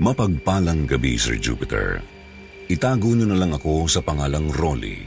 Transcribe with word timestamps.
Mapagpalang 0.00 0.88
gabi, 0.88 1.20
Sir 1.20 1.36
Jupiter. 1.36 2.00
Itago 2.72 3.12
niyo 3.12 3.28
na 3.28 3.36
lang 3.36 3.52
ako 3.52 3.84
sa 3.84 4.00
pangalang 4.00 4.48
Rolly. 4.48 5.04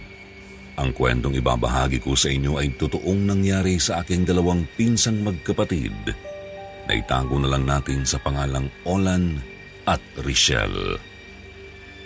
Ang 0.78 0.94
kwentong 0.94 1.34
ibabahagi 1.34 1.98
ko 1.98 2.14
sa 2.14 2.30
inyo 2.30 2.62
ay 2.62 2.78
totoong 2.78 3.26
nangyari 3.26 3.82
sa 3.82 4.06
aking 4.06 4.30
dalawang 4.30 4.68
pinsang 4.78 5.26
magkapatid 5.26 6.14
na 6.86 6.94
itago 6.94 7.42
na 7.42 7.50
lang 7.50 7.66
natin 7.66 8.06
sa 8.06 8.22
pangalang 8.22 8.70
Olan 8.86 9.42
at 9.90 10.04
Richelle. 10.22 11.02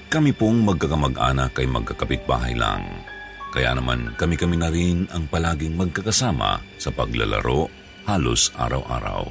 Kami 0.08 0.32
pong 0.32 0.64
magkakamag-anak 0.64 1.59
ay 1.59 1.68
magkakapit-bahay 1.68 2.56
lang. 2.56 2.88
Kaya 3.52 3.76
naman 3.76 4.16
kami-kami 4.16 4.56
na 4.56 4.72
rin 4.72 5.04
ang 5.12 5.28
palaging 5.28 5.76
magkakasama 5.76 6.64
sa 6.80 6.90
paglalaro 6.96 7.68
halos 8.08 8.56
araw-araw. 8.56 9.28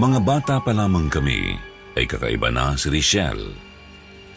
Mga 0.00 0.18
bata 0.24 0.56
pa 0.64 0.72
lamang 0.72 1.12
kami 1.12 1.73
ay 1.94 2.04
kakaiba 2.06 2.50
na 2.50 2.74
si 2.74 2.90
Richelle. 2.90 3.54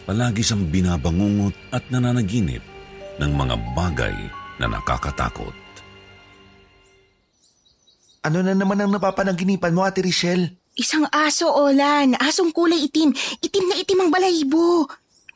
Palagi 0.06 0.40
siyang 0.40 0.70
binabangungot 0.72 1.54
at 1.74 1.84
nananaginip 1.92 2.64
ng 3.18 3.32
mga 3.34 3.56
bagay 3.76 4.16
na 4.56 4.66
nakakatakot. 4.70 5.52
Ano 8.24 8.42
na 8.42 8.54
naman 8.56 8.80
ang 8.82 8.90
napapanaginipan 8.94 9.74
mo, 9.74 9.86
Ate 9.86 10.02
Richelle? 10.02 10.58
Isang 10.78 11.06
aso, 11.10 11.50
Olan. 11.50 12.14
Asong 12.18 12.54
kulay 12.54 12.86
itim. 12.86 13.10
Itim 13.42 13.64
na 13.66 13.76
itim 13.78 13.98
ang 14.06 14.10
balahibo. 14.10 14.86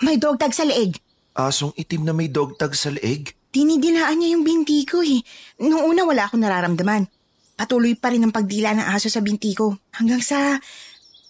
May 0.02 0.18
dog 0.18 0.38
tag 0.38 0.54
sa 0.54 0.66
leeg. 0.66 0.98
Asong 1.34 1.74
itim 1.74 2.06
na 2.06 2.14
may 2.14 2.30
dog 2.30 2.58
tag 2.58 2.74
sa 2.74 2.90
leeg? 2.90 3.34
Dinidilaan 3.52 4.18
niya 4.18 4.38
yung 4.38 4.44
binti 4.46 4.82
ko 4.88 5.02
eh. 5.04 5.20
Noong 5.60 5.84
una 5.84 6.02
wala 6.08 6.26
akong 6.26 6.40
nararamdaman. 6.40 7.04
Patuloy 7.58 7.94
pa 7.94 8.10
rin 8.10 8.24
ang 8.24 8.32
pagdila 8.32 8.72
ng 8.74 8.86
aso 8.90 9.12
sa 9.12 9.20
binti 9.20 9.52
ko. 9.52 9.76
Hanggang 9.94 10.24
sa 10.24 10.56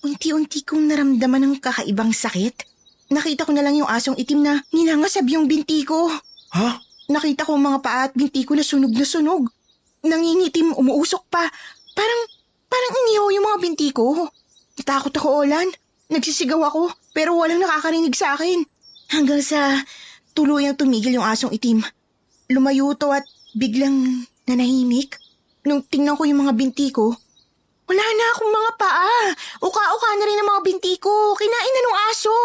unti-unti 0.02 0.66
kong 0.66 0.90
naramdaman 0.90 1.46
ng 1.46 1.54
kakaibang 1.62 2.10
sakit. 2.10 2.66
Nakita 3.14 3.46
ko 3.46 3.54
na 3.54 3.62
lang 3.62 3.78
yung 3.78 3.86
asong 3.86 4.18
itim 4.18 4.42
na 4.42 4.58
ninangasab 4.74 5.26
yung 5.30 5.46
binti 5.46 5.86
ko. 5.86 6.10
Ha? 6.58 6.82
Nakita 7.06 7.46
ko 7.46 7.54
mga 7.54 7.78
paa 7.78 8.10
at 8.10 8.12
binti 8.18 8.42
ko 8.42 8.58
na 8.58 8.66
sunog 8.66 8.90
na 8.90 9.06
sunog. 9.06 9.46
Nangingitim, 10.02 10.74
umuusok 10.74 11.30
pa. 11.30 11.46
Parang, 11.94 12.22
parang 12.66 12.92
inihaw 13.06 13.28
yung 13.30 13.46
mga 13.46 13.58
binti 13.62 13.88
ko. 13.94 14.26
Natakot 14.74 15.14
ako, 15.14 15.46
Olan. 15.46 15.70
Nagsisigaw 16.10 16.60
ako, 16.66 16.90
pero 17.14 17.38
walang 17.38 17.62
nakakarinig 17.62 18.12
sa 18.18 18.34
akin. 18.34 18.66
Hanggang 19.14 19.40
sa 19.44 19.86
tuluyang 20.34 20.74
tumigil 20.74 21.14
yung 21.14 21.28
asong 21.28 21.54
itim. 21.54 21.84
Lumayo 22.50 22.96
to 22.98 23.14
at 23.14 23.22
biglang 23.54 24.26
nanahimik. 24.50 25.20
Nung 25.62 25.86
tingnan 25.86 26.18
ko 26.18 26.26
yung 26.26 26.42
mga 26.42 26.52
binti 26.58 26.90
ko, 26.90 27.14
wala 27.92 28.04
na 28.08 28.24
akong 28.32 28.52
mga 28.56 28.72
paa. 28.80 29.20
Uka-uka 29.60 30.08
na 30.16 30.24
rin 30.24 30.40
ang 30.40 30.48
mga 30.48 30.64
binti 30.64 30.96
ko. 30.96 31.36
Kinain 31.36 31.72
na 31.76 31.80
nung 31.84 31.98
aso. 32.08 32.36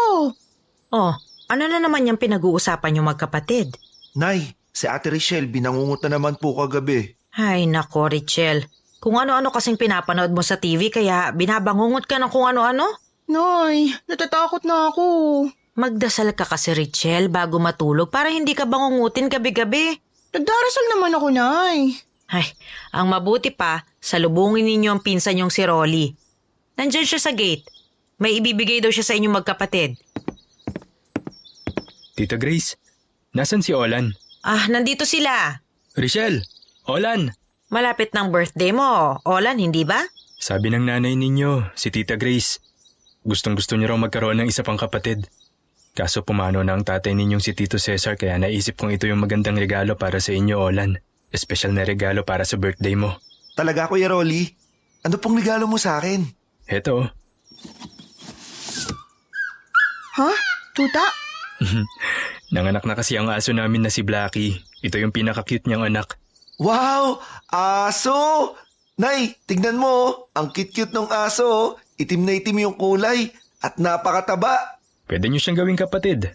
Oh, 0.92 1.12
ano 1.48 1.62
na 1.64 1.80
naman 1.80 2.04
yung 2.04 2.20
pinag-uusapan 2.20 3.00
yung 3.00 3.08
magkapatid? 3.08 3.72
Nay, 4.12 4.52
si 4.76 4.84
Ate 4.84 5.08
Richelle 5.08 5.48
binangungot 5.48 6.04
na 6.04 6.20
naman 6.20 6.36
po 6.36 6.52
kagabi. 6.52 7.16
Ay 7.32 7.64
nako, 7.64 8.12
Richelle. 8.12 8.68
Kung 9.00 9.16
ano-ano 9.16 9.48
kasing 9.48 9.80
pinapanood 9.80 10.36
mo 10.36 10.44
sa 10.44 10.60
TV 10.60 10.92
kaya 10.92 11.32
binabangungot 11.32 12.04
ka 12.04 12.20
ng 12.20 12.28
kung 12.28 12.44
ano-ano? 12.44 12.84
Nay, 13.32 13.96
natatakot 14.04 14.68
na 14.68 14.92
ako. 14.92 15.04
Magdasal 15.78 16.34
ka 16.34 16.44
kasi, 16.44 16.74
Richelle, 16.74 17.30
bago 17.30 17.56
matulog 17.62 18.10
para 18.10 18.28
hindi 18.28 18.52
ka 18.52 18.66
bangungutin 18.66 19.30
gabi-gabi. 19.30 19.96
Nagdarasal 20.34 20.86
naman 20.92 21.14
ako, 21.14 21.26
Nay. 21.30 22.07
Ay, 22.28 22.44
ang 22.92 23.08
mabuti 23.08 23.48
pa, 23.48 23.88
salubungin 24.04 24.68
ninyo 24.68 24.92
ang 24.92 25.02
pinsan 25.02 25.40
yung 25.40 25.48
si 25.48 25.64
Rolly. 25.64 26.12
Nandyan 26.76 27.08
siya 27.08 27.16
sa 27.16 27.32
gate. 27.32 27.64
May 28.20 28.36
ibibigay 28.36 28.84
daw 28.84 28.92
siya 28.92 29.02
sa 29.08 29.16
inyong 29.16 29.40
magkapatid. 29.40 29.96
Tita 32.18 32.36
Grace, 32.36 32.76
nasan 33.32 33.64
si 33.64 33.72
Olan? 33.72 34.12
Ah, 34.44 34.68
nandito 34.68 35.08
sila. 35.08 35.62
Richelle, 35.96 36.44
Olan! 36.84 37.32
Malapit 37.72 38.12
ng 38.12 38.28
birthday 38.28 38.76
mo, 38.76 39.22
Olan, 39.24 39.56
hindi 39.56 39.88
ba? 39.88 40.04
Sabi 40.36 40.68
ng 40.68 40.84
nanay 40.84 41.16
ninyo, 41.16 41.72
si 41.78 41.88
Tita 41.88 42.20
Grace, 42.20 42.60
gustong 43.24 43.56
gusto 43.56 43.78
niyo 43.78 43.94
raw 43.94 43.98
magkaroon 43.98 44.44
ng 44.44 44.48
isa 44.52 44.60
pang 44.66 44.76
kapatid. 44.76 45.30
Kaso 45.96 46.22
pumano 46.22 46.60
na 46.60 46.76
ang 46.76 46.84
tatay 46.84 47.16
ninyong 47.16 47.42
si 47.42 47.56
Tito 47.56 47.80
Cesar 47.80 48.20
kaya 48.20 48.36
naisip 48.36 48.76
kong 48.76 48.94
ito 48.94 49.08
yung 49.08 49.24
magandang 49.24 49.56
regalo 49.56 49.96
para 49.96 50.20
sa 50.20 50.30
inyo, 50.36 50.60
Olan. 50.60 51.00
Espesyal 51.28 51.76
na 51.76 51.84
regalo 51.84 52.24
para 52.24 52.42
sa 52.42 52.56
birthday 52.56 52.96
mo. 52.96 53.20
Talaga, 53.52 53.86
Kuya 53.86 54.08
Rolly? 54.08 54.48
Ano 55.04 55.18
pong 55.18 55.38
regalo 55.38 55.68
mo 55.68 55.76
sa 55.76 56.00
akin? 56.00 56.24
Heto, 56.64 57.08
Ha? 60.18 60.30
Tuta? 60.74 61.06
nanganak 62.54 62.82
na 62.82 62.94
kasi 62.94 63.14
ang 63.14 63.30
aso 63.30 63.54
namin 63.54 63.86
na 63.86 63.90
si 63.90 64.02
Blackie. 64.02 64.58
Ito 64.82 64.98
yung 64.98 65.14
pinaka-cute 65.14 65.66
niyang 65.66 65.86
anak. 65.86 66.18
Wow! 66.58 67.22
Aso! 67.46 68.54
Nay, 68.98 69.38
tignan 69.46 69.78
mo. 69.78 69.86
oh. 69.86 70.10
Ang 70.34 70.50
cute-cute 70.50 70.90
ng 70.90 71.06
aso. 71.06 71.46
oh. 71.46 71.68
Itim 71.98 72.26
na 72.26 72.34
itim 72.34 72.66
yung 72.66 72.74
kulay. 72.74 73.30
At 73.62 73.78
napakataba. 73.78 74.78
Pwede 75.06 75.30
niyo 75.30 75.38
siyang 75.38 75.62
gawing 75.62 75.78
kapatid. 75.78 76.34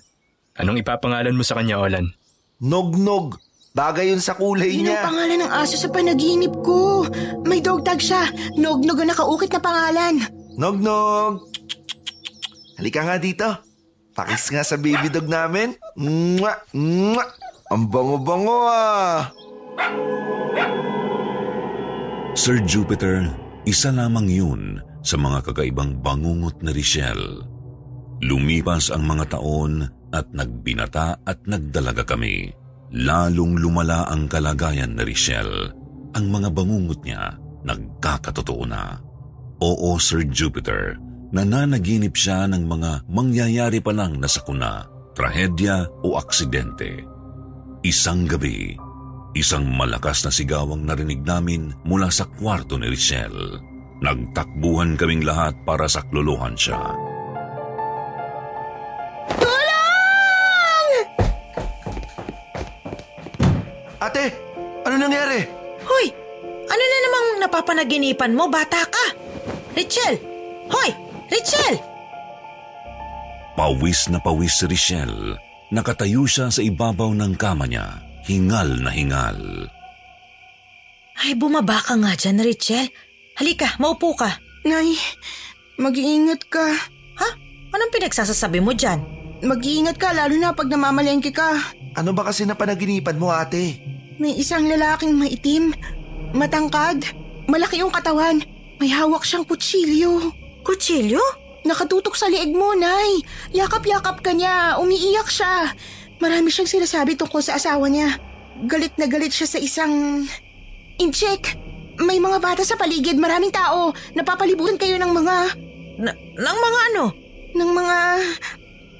Anong 0.55 0.79
ipapangalan 0.79 1.35
mo 1.35 1.43
sa 1.43 1.59
kanya, 1.59 1.79
Olan? 1.79 2.15
Nog-nog. 2.63 3.35
Bagay 3.73 4.13
yun 4.13 4.21
sa 4.21 4.37
kulay 4.37 4.69
Yun 4.69 4.85
ang 4.85 5.01
niya. 5.01 5.01
pangalan 5.01 5.39
ng 5.41 5.51
aso 5.51 5.73
sa 5.73 5.89
panaginip 5.89 6.53
ko. 6.61 7.09
May 7.41 7.57
dog 7.57 7.81
tag 7.81 7.97
siya. 7.97 8.29
Nog-nog 8.53 9.01
ang 9.01 9.09
nakaukit 9.09 9.49
na 9.49 9.57
pangalan. 9.57 10.15
Nog-nog. 10.53 11.49
Halika 12.77 13.01
nga 13.01 13.17
dito. 13.17 13.49
Pakis 14.13 14.53
nga 14.53 14.61
sa 14.61 14.77
baby 14.77 15.09
dog 15.09 15.25
namin. 15.25 15.73
Mwah! 15.97 16.69
Mwah! 16.69 17.29
Ang 17.73 17.89
bango-bango 17.89 18.69
ah. 18.69 19.33
Sir 22.37 22.61
Jupiter, 22.61 23.25
isa 23.65 23.89
lamang 23.89 24.29
yun 24.29 24.61
sa 25.01 25.17
mga 25.17 25.49
kakaibang 25.49 25.97
bangungot 25.97 26.61
na 26.61 26.69
Richelle. 26.69 27.41
Lumipas 28.21 28.93
ang 28.93 29.09
mga 29.09 29.33
taon 29.33 29.81
at 30.13 30.29
nagbinata 30.29 31.17
at 31.25 31.41
nagdalaga 31.49 32.05
kami. 32.05 32.53
Lalong 32.93 33.57
lumala 33.57 34.05
ang 34.05 34.29
kalagayan 34.29 34.93
ni 34.93 35.01
Richelle. 35.01 35.73
Ang 36.13 36.29
mga 36.29 36.53
bangungot 36.53 37.01
niya 37.01 37.33
nagkakatotoo 37.65 38.63
na. 38.69 39.01
Oo, 39.63 39.97
Sir 39.97 40.27
Jupiter, 40.29 40.99
nananaginip 41.33 42.13
siya 42.13 42.45
ng 42.45 42.69
mga 42.69 43.09
mangyayari 43.09 43.81
pa 43.81 43.95
lang 43.95 44.21
na 44.21 44.29
sakuna, 44.29 44.85
trahedya 45.17 45.89
o 46.05 46.19
aksidente. 46.21 47.01
Isang 47.81 48.29
gabi, 48.29 48.77
isang 49.33 49.65
malakas 49.73 50.27
na 50.27 50.31
sigawang 50.31 50.85
narinig 50.85 51.25
namin 51.25 51.73
mula 51.87 52.13
sa 52.13 52.29
kwarto 52.29 52.77
ni 52.77 52.93
Richelle. 52.93 53.57
Nagtakbuhan 54.03 54.99
kaming 54.99 55.23
lahat 55.25 55.57
para 55.65 55.87
sakluluhan 55.87 56.53
siya. 56.59 56.93
Ate, 64.03 64.35
ano 64.83 64.99
nangyari? 64.99 65.47
Hoy! 65.87 66.11
Ano 66.67 66.83
na 66.83 66.97
namang 67.07 67.27
napapanaginipan 67.47 68.35
mo, 68.35 68.51
bata 68.51 68.83
ka? 68.83 69.05
Richelle! 69.71 70.19
Hoy! 70.67 70.91
Richelle! 71.31 71.79
Pawis 73.55 74.11
na 74.11 74.19
pawis 74.19 74.59
si 74.59 74.67
Richelle. 74.67 75.39
Nakatayo 75.71 76.27
siya 76.27 76.51
sa 76.51 76.59
ibabaw 76.59 77.15
ng 77.15 77.39
kama 77.39 77.63
niya. 77.63 78.03
Hingal 78.27 78.75
na 78.83 78.91
hingal. 78.91 79.71
Ay, 81.23 81.39
bumaba 81.39 81.79
ka 81.79 81.95
nga 81.95 82.11
dyan, 82.11 82.43
Richelle. 82.43 82.91
Halika, 83.39 83.79
maupo 83.79 84.19
ka. 84.19 84.35
Nay, 84.67 84.99
mag-iingat 85.79 86.51
ka. 86.51 86.75
Ha? 87.23 87.29
Anong 87.71 87.93
pinagsasasabi 87.95 88.59
mo 88.59 88.75
dyan? 88.75 88.99
Mag-iingat 89.47 89.95
ka 89.95 90.11
lalo 90.11 90.35
na 90.35 90.51
pag 90.51 90.67
namamalengke 90.67 91.31
ka. 91.31 91.55
Ano 91.93 92.11
ba 92.11 92.27
kasi 92.27 92.43
na 92.43 92.57
panaginipan 92.57 93.15
mo 93.15 93.31
ate? 93.31 93.92
May 94.21 94.37
isang 94.37 94.69
lalaking 94.69 95.17
maitim, 95.17 95.73
matangkad, 96.33 97.05
Malaki 97.47 97.83
yung 97.83 97.91
katawan. 97.91 98.39
May 98.79 98.89
hawak 98.91 99.27
siyang 99.27 99.43
kutsilyo. 99.43 100.31
Kutsilyo? 100.63 101.19
Nakatutok 101.63 102.15
sa 102.15 102.27
liig 102.31 102.51
mo, 102.55 102.75
Nay. 102.75 103.23
Yakap-yakap 103.51 104.23
ka 104.23 104.31
niya. 104.31 104.79
Umiiyak 104.79 105.27
siya. 105.27 105.71
Marami 106.23 106.47
siyang 106.51 106.71
sinasabi 106.71 107.19
tungkol 107.19 107.43
sa 107.43 107.59
asawa 107.59 107.87
niya. 107.91 108.15
Galit 108.63 108.95
na 108.95 109.07
galit 109.07 109.35
siya 109.35 109.47
sa 109.47 109.59
isang... 109.59 110.23
Incheck! 110.99 111.59
May 111.99 112.17
mga 112.17 112.41
bata 112.41 112.63
sa 112.65 112.73
paligid, 112.73 113.21
maraming 113.21 113.53
tao. 113.53 113.91
Napapalibutan 114.15 114.79
kayo 114.79 114.95
ng 114.97 115.11
mga... 115.13 115.35
Na- 115.99 116.17
ng 116.17 116.57
mga 116.57 116.79
ano? 116.91 117.05
ng 117.53 117.69
mga... 117.69 117.97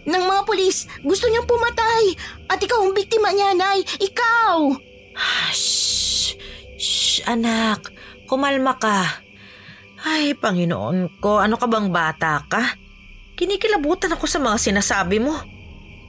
ng 0.03 0.23
mga 0.29 0.41
pulis. 0.43 0.85
Gusto 1.01 1.25
niyang 1.31 1.47
pumatay. 1.47 2.03
At 2.51 2.59
ikaw 2.59 2.85
ang 2.85 2.93
biktima 2.93 3.31
niya, 3.31 3.55
Nay. 3.55 3.81
Ikaw! 4.03 4.92
Shh! 5.53 6.35
Shh, 6.77 7.23
anak. 7.29 7.93
Kumalma 8.27 8.75
ka. 8.75 9.23
Ay, 10.03 10.35
Panginoon 10.35 11.23
ko, 11.23 11.39
ano 11.39 11.55
ka 11.55 11.69
bang 11.69 11.87
bata 11.87 12.43
ka? 12.43 12.75
Kinikilabutan 13.39 14.11
ako 14.11 14.25
sa 14.27 14.39
mga 14.43 14.57
sinasabi 14.59 15.23
mo. 15.23 15.33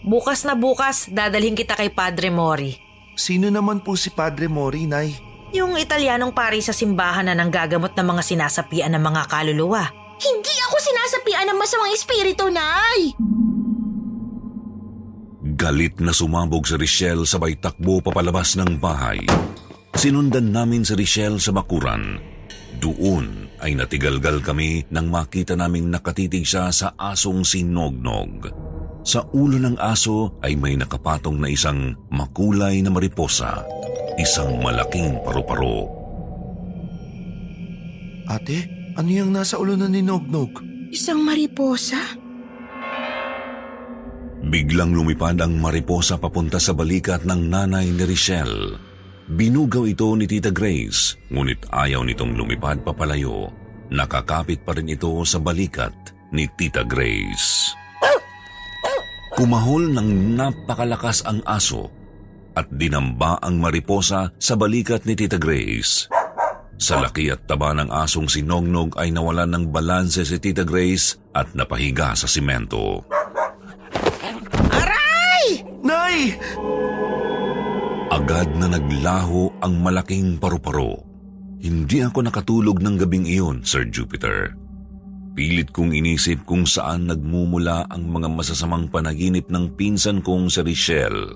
Bukas 0.04 0.42
na 0.44 0.58
bukas, 0.58 1.08
dadalhin 1.08 1.56
kita 1.56 1.78
kay 1.78 1.88
Padre 1.88 2.28
Mori. 2.28 2.76
Sino 3.14 3.48
naman 3.48 3.80
po 3.80 3.94
si 3.94 4.10
Padre 4.10 4.50
Mori, 4.50 4.84
Nay? 4.90 5.14
Yung 5.54 5.78
Italianong 5.78 6.34
pari 6.34 6.58
sa 6.58 6.74
simbahan 6.74 7.30
na 7.30 7.38
nanggagamot 7.38 7.94
ng 7.94 8.06
mga 8.10 8.22
sinasapian 8.26 8.90
ng 8.90 9.00
mga 9.00 9.22
kaluluwa. 9.30 9.86
Hindi 10.18 10.54
ako 10.66 10.76
sinasapian 10.82 11.46
ng 11.48 11.58
masamang 11.58 11.94
espiritu, 11.94 12.50
Nay! 12.50 13.14
Galit 15.64 15.96
na 15.96 16.12
sumabog 16.12 16.68
si 16.68 16.76
Richelle 16.76 17.24
sabay 17.24 17.56
takbo 17.56 17.96
papalabas 18.04 18.52
ng 18.60 18.76
bahay. 18.76 19.24
Sinundan 19.96 20.52
namin 20.52 20.84
si 20.84 20.92
Richelle 20.92 21.40
sa 21.40 21.56
bakuran. 21.56 22.20
Doon 22.84 23.48
ay 23.64 23.72
natigalgal 23.72 24.44
kami 24.44 24.84
nang 24.92 25.08
makita 25.08 25.56
naming 25.56 25.88
nakatitig 25.88 26.44
siya 26.44 26.68
sa 26.68 26.92
asong 27.00 27.48
sinognog. 27.48 28.52
Sa 29.08 29.24
ulo 29.32 29.56
ng 29.56 29.80
aso 29.80 30.36
ay 30.44 30.52
may 30.52 30.76
nakapatong 30.76 31.40
na 31.40 31.48
isang 31.48 31.96
makulay 32.12 32.84
na 32.84 32.92
mariposa, 32.92 33.64
isang 34.20 34.60
malaking 34.60 35.16
paru-paro. 35.24 35.88
Ate, 38.28 38.68
ano 39.00 39.08
yung 39.08 39.32
nasa 39.32 39.56
ulo 39.56 39.80
na 39.80 39.88
ni 39.88 40.04
Nognog? 40.04 40.60
Isang 40.92 41.24
mariposa? 41.24 42.20
Biglang 44.44 44.92
lumipad 44.92 45.40
ang 45.40 45.56
mariposa 45.56 46.20
papunta 46.20 46.60
sa 46.60 46.76
balikat 46.76 47.24
ng 47.24 47.48
nanay 47.48 47.88
ni 47.88 48.04
Richelle. 48.04 48.76
Binugaw 49.24 49.88
ito 49.88 50.12
ni 50.20 50.28
Tita 50.28 50.52
Grace, 50.52 51.16
ngunit 51.32 51.64
ayaw 51.72 52.04
nitong 52.04 52.36
lumipad 52.36 52.84
papalayo. 52.84 53.48
Nakakapit 53.88 54.60
pa 54.60 54.76
rin 54.76 54.92
ito 54.92 55.08
sa 55.24 55.40
balikat 55.40 55.96
ni 56.28 56.44
Tita 56.60 56.84
Grace. 56.84 57.72
Kumahol 59.32 59.96
ng 59.96 60.36
napakalakas 60.36 61.24
ang 61.24 61.40
aso 61.48 61.88
at 62.52 62.68
dinamba 62.68 63.40
ang 63.40 63.56
mariposa 63.58 64.28
sa 64.36 64.54
balikat 64.60 65.08
ni 65.08 65.16
Tita 65.16 65.40
Grace. 65.40 66.12
Sa 66.76 67.00
laki 67.00 67.32
at 67.32 67.48
taba 67.48 67.72
ng 67.72 67.88
asong 67.88 68.28
sinognog 68.28 69.00
ay 69.00 69.08
nawalan 69.08 69.48
ng 69.56 69.64
balanse 69.72 70.20
si 70.20 70.36
Tita 70.36 70.68
Grace 70.68 71.16
at 71.32 71.56
napahiga 71.56 72.12
sa 72.12 72.28
simento. 72.28 73.08
Nay! 76.14 76.30
Agad 78.14 78.54
na 78.54 78.70
naglaho 78.70 79.50
ang 79.58 79.82
malaking 79.82 80.38
paru-paro. 80.38 81.02
Hindi 81.58 82.06
ako 82.06 82.30
nakatulog 82.30 82.78
ng 82.78 83.02
gabing 83.02 83.26
iyon, 83.26 83.66
Sir 83.66 83.90
Jupiter. 83.90 84.54
Pilit 85.34 85.74
kong 85.74 85.90
inisip 85.90 86.46
kung 86.46 86.70
saan 86.70 87.10
nagmumula 87.10 87.90
ang 87.90 88.06
mga 88.06 88.30
masasamang 88.30 88.86
panaginip 88.86 89.50
ng 89.50 89.74
pinsan 89.74 90.22
kong 90.22 90.46
si 90.46 90.62
Richelle. 90.62 91.34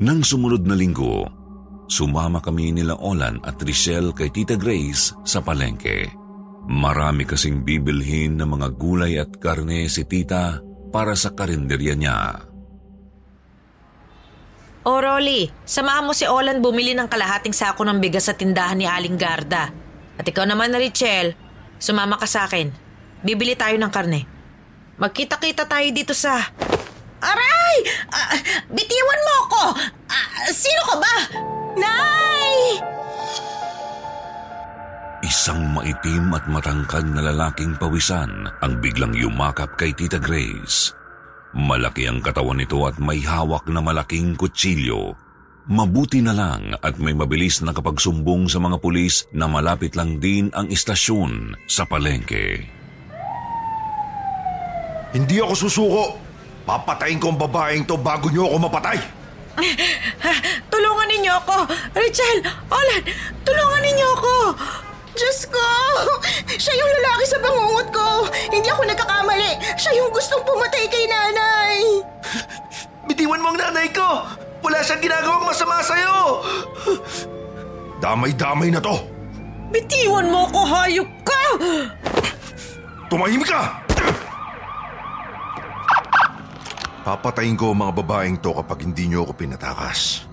Nang 0.00 0.24
sumunod 0.24 0.64
na 0.64 0.72
linggo, 0.72 1.28
sumama 1.84 2.40
kami 2.40 2.72
nila 2.72 2.96
Olan 2.96 3.36
at 3.44 3.60
Richelle 3.60 4.16
kay 4.16 4.32
Tita 4.32 4.56
Grace 4.56 5.12
sa 5.28 5.44
palengke. 5.44 6.08
Marami 6.64 7.28
kasing 7.28 7.60
bibilhin 7.60 8.40
ng 8.40 8.48
mga 8.48 8.68
gulay 8.80 9.20
at 9.20 9.36
karne 9.36 9.84
si 9.92 10.08
Tita 10.08 10.64
para 10.88 11.12
sa 11.12 11.36
karinderya 11.36 11.92
niya. 11.92 12.53
O 14.84 15.00
Rolly, 15.00 15.48
samahan 15.64 16.04
mo 16.04 16.12
si 16.12 16.28
Olan 16.28 16.60
bumili 16.60 16.92
ng 16.92 17.08
kalahating 17.08 17.56
sako 17.56 17.88
ng 17.88 18.04
bigas 18.04 18.28
sa 18.28 18.36
tindahan 18.36 18.76
ni 18.76 18.84
Aling 18.84 19.16
Garda. 19.16 19.72
At 20.20 20.28
ikaw 20.28 20.44
naman 20.44 20.68
na 20.68 20.76
Richelle, 20.76 21.32
sumama 21.80 22.20
ka 22.20 22.28
sa 22.28 22.44
akin. 22.44 22.68
Bibili 23.24 23.56
tayo 23.56 23.80
ng 23.80 23.88
karne. 23.88 24.28
Magkita-kita 25.00 25.64
tayo 25.64 25.88
dito 25.88 26.12
sa... 26.12 26.36
Aray! 27.24 27.76
Ah, 28.12 28.36
bitiwan 28.68 29.20
mo 29.24 29.32
ako! 29.48 29.64
Ah, 30.04 30.52
sino 30.52 30.82
ka 30.84 30.96
ba? 31.00 31.14
Nay! 31.80 32.52
Isang 35.24 35.64
maitim 35.72 36.28
at 36.36 36.44
matangkad 36.44 37.08
na 37.08 37.32
lalaking 37.32 37.72
pawisan 37.80 38.52
ang 38.60 38.72
biglang 38.84 39.16
yumakap 39.16 39.80
kay 39.80 39.96
Tita 39.96 40.20
Grace. 40.20 40.92
Malaki 41.54 42.10
ang 42.10 42.18
katawan 42.18 42.58
nito 42.58 42.82
at 42.82 42.98
may 42.98 43.22
hawak 43.22 43.70
na 43.70 43.78
malaking 43.78 44.34
kutsilyo. 44.34 45.14
Mabuti 45.70 46.18
na 46.18 46.34
lang 46.34 46.74
at 46.82 46.98
may 46.98 47.14
mabilis 47.14 47.62
na 47.62 47.70
kapagsumbong 47.70 48.50
sa 48.50 48.58
mga 48.58 48.82
pulis 48.82 49.24
na 49.30 49.46
malapit 49.46 49.94
lang 49.94 50.18
din 50.18 50.50
ang 50.50 50.66
istasyon 50.66 51.54
sa 51.70 51.86
palengke. 51.86 52.66
Hindi 55.14 55.38
ako 55.38 55.54
susuko. 55.54 56.04
Papatayin 56.66 57.22
ko 57.22 57.30
ang 57.30 57.38
babaeng 57.38 57.86
to 57.86 57.94
bago 58.02 58.26
niyo 58.34 58.50
ako 58.50 58.56
mapatay. 58.66 58.98
Tulungan 60.74 61.06
ninyo 61.06 61.32
ako! 61.38 61.70
Rachel! 61.94 62.38
Olan! 62.66 63.02
Tulungan 63.46 63.82
ninyo 63.86 64.08
ako! 64.18 64.34
Diyos 65.14 65.46
ko! 65.46 65.70
Siya 66.50 66.74
yung 66.74 66.90
lalaki 67.00 67.24
sa 67.30 67.38
bangungot 67.38 67.88
ko! 67.94 68.08
Hindi 68.50 68.66
ako 68.66 68.82
nagkakamali! 68.82 69.52
Siya 69.78 69.92
yung 70.02 70.10
gustong 70.10 70.42
pumatay 70.42 70.90
kay 70.90 71.06
nanay! 71.06 72.02
Bitiwan 73.06 73.38
mo 73.38 73.54
ang 73.54 73.58
nanay 73.58 73.86
ko! 73.94 74.26
Wala 74.66 74.82
siyang 74.82 75.02
ginagawang 75.06 75.46
masama 75.46 75.78
sa'yo! 75.86 76.42
Damay-damay 78.02 78.74
na 78.74 78.82
to! 78.82 78.98
Bitiwan 79.70 80.26
mo 80.34 80.50
ako, 80.50 80.60
hayop 80.66 81.10
ka! 81.22 81.42
Tumahimik 83.06 83.46
ka! 83.46 83.62
Papatayin 87.04 87.54
ko 87.54 87.70
ang 87.70 87.84
mga 87.84 87.94
babaeng 88.00 88.36
to 88.40 88.50
kapag 88.56 88.88
hindi 88.88 89.12
niyo 89.12 89.28
ako 89.28 89.36
pinatakas. 89.36 90.24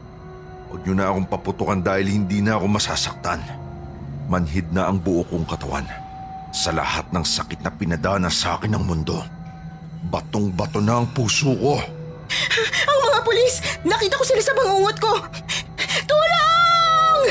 Huwag 0.71 0.87
niyo 0.87 0.95
na 0.95 1.11
akong 1.11 1.27
paputukan 1.27 1.83
dahil 1.83 2.07
hindi 2.07 2.39
na 2.39 2.55
ako 2.55 2.65
masasaktan. 2.71 3.60
Manhid 4.29 4.69
na 4.69 4.89
ang 4.89 5.01
buo 5.01 5.25
kong 5.25 5.47
katawan. 5.47 5.87
Sa 6.51 6.75
lahat 6.75 7.07
ng 7.15 7.23
sakit 7.23 7.63
na 7.63 7.71
pinadana 7.71 8.27
sa 8.27 8.59
akin 8.59 8.75
ng 8.75 8.83
mundo. 8.83 9.23
Batong-bato 10.11 10.83
na 10.83 10.99
ang 10.99 11.07
puso 11.15 11.53
ko. 11.55 11.77
Ang 12.91 12.99
mga 13.11 13.19
pulis! 13.27 13.55
Nakita 13.83 14.15
ko 14.15 14.23
sila 14.23 14.41
sa 14.41 14.55
bangungot 14.55 14.97
ko! 15.03 15.13
Tulong! 16.07 17.21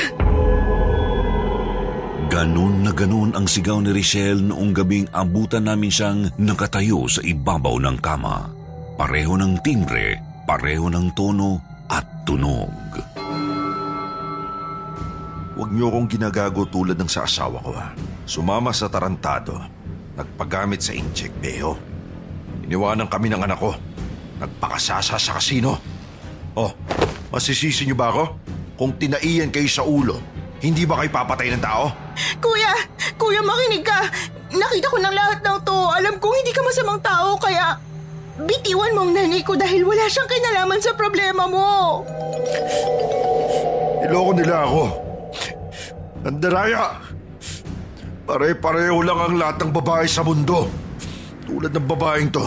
Ganon 2.31 2.87
na 2.87 2.95
ganon 2.95 3.35
ang 3.35 3.43
sigaw 3.43 3.83
ni 3.83 3.91
Richelle 3.91 4.39
noong 4.39 4.71
gabing 4.71 5.11
abutan 5.11 5.67
namin 5.67 5.91
siyang 5.91 6.31
nakatayo 6.39 7.03
sa 7.11 7.19
ibabaw 7.19 7.75
ng 7.83 7.99
kama. 7.99 8.47
Pareho 8.95 9.35
ng 9.35 9.59
timbre, 9.59 10.15
pareho 10.47 10.87
ng 10.87 11.11
tono 11.11 11.59
at 11.91 12.07
tunog. 12.23 12.80
Huwag 15.61 15.77
niyo 15.77 15.93
akong 15.93 16.09
ginagago 16.09 16.65
tulad 16.65 16.97
ng 16.97 17.05
sa 17.05 17.29
asawa 17.29 17.61
ko. 17.61 17.69
ha. 17.77 17.93
Sumama 18.25 18.73
sa 18.73 18.89
tarantado. 18.89 19.61
Nagpagamit 20.17 20.81
sa 20.81 20.89
incheck, 20.89 21.29
Beho. 21.37 21.77
Iniwanan 22.65 23.05
kami 23.05 23.29
ng 23.29 23.45
anak 23.45 23.61
ko. 23.61 23.77
Nagpakasasa 24.41 25.21
sa 25.21 25.37
kasino. 25.37 25.77
Oh, 26.57 26.73
masisisi 27.29 27.85
niyo 27.85 27.93
ba 27.93 28.09
ako? 28.09 28.41
Kung 28.73 28.97
tinaiyan 28.97 29.53
kayo 29.53 29.69
sa 29.69 29.85
ulo, 29.85 30.17
hindi 30.65 30.81
ba 30.89 30.97
kayo 30.97 31.13
papatay 31.13 31.53
ng 31.53 31.61
tao? 31.61 31.93
Kuya! 32.41 32.73
Kuya, 33.21 33.45
makinig 33.45 33.85
ka! 33.85 34.09
Nakita 34.49 34.89
ko 34.89 34.97
ng 34.97 35.13
lahat 35.13 35.45
ng 35.45 35.61
to. 35.61 35.77
Alam 35.93 36.17
kong 36.17 36.41
hindi 36.41 36.57
ka 36.57 36.65
masamang 36.65 37.05
tao, 37.05 37.37
kaya... 37.37 37.77
Bitiwan 38.49 38.97
mo 38.97 39.05
ang 39.05 39.13
nanay 39.13 39.45
ko 39.45 39.53
dahil 39.53 39.85
wala 39.85 40.09
siyang 40.09 40.25
kinalaman 40.25 40.81
sa 40.81 40.97
problema 40.97 41.45
mo. 41.45 42.01
Niloko 44.01 44.31
nila 44.33 44.65
ako. 44.65 45.10
Nandaraya! 46.21 47.01
Pare-pareho 48.29 49.01
lang 49.01 49.19
ang 49.19 49.35
lahat 49.35 49.57
ng 49.65 49.71
babae 49.73 50.05
sa 50.05 50.21
mundo. 50.21 50.69
Tulad 51.43 51.73
ng 51.73 51.87
babaeng 51.89 52.29
to, 52.29 52.45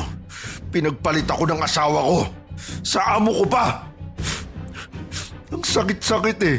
pinagpalit 0.71 1.27
ako 1.27 1.45
ng 1.51 1.61
asawa 1.61 2.01
ko. 2.01 2.19
Sa 2.87 3.19
amo 3.19 3.35
ko 3.43 3.45
pa. 3.51 3.85
Ang 5.51 5.61
sakit-sakit 5.61 6.39
eh. 6.47 6.59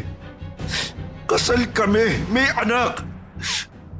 Kasal 1.25 1.65
kami, 1.71 2.21
may 2.29 2.45
anak. 2.59 3.01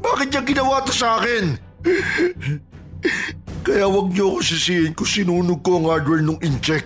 Bakit 0.03 0.27
niya 0.29 0.43
ginawa 0.45 0.85
to 0.85 0.93
sa 0.93 1.17
akin? 1.17 1.57
Kaya 3.65 3.89
wag 3.89 4.13
niyo 4.13 4.37
ako 4.37 4.39
sisihin 4.45 4.93
kung 4.93 5.09
sinunog 5.09 5.65
ko 5.65 5.81
ang 5.81 5.89
hardware 5.89 6.21
nung 6.21 6.37
incheck. 6.45 6.85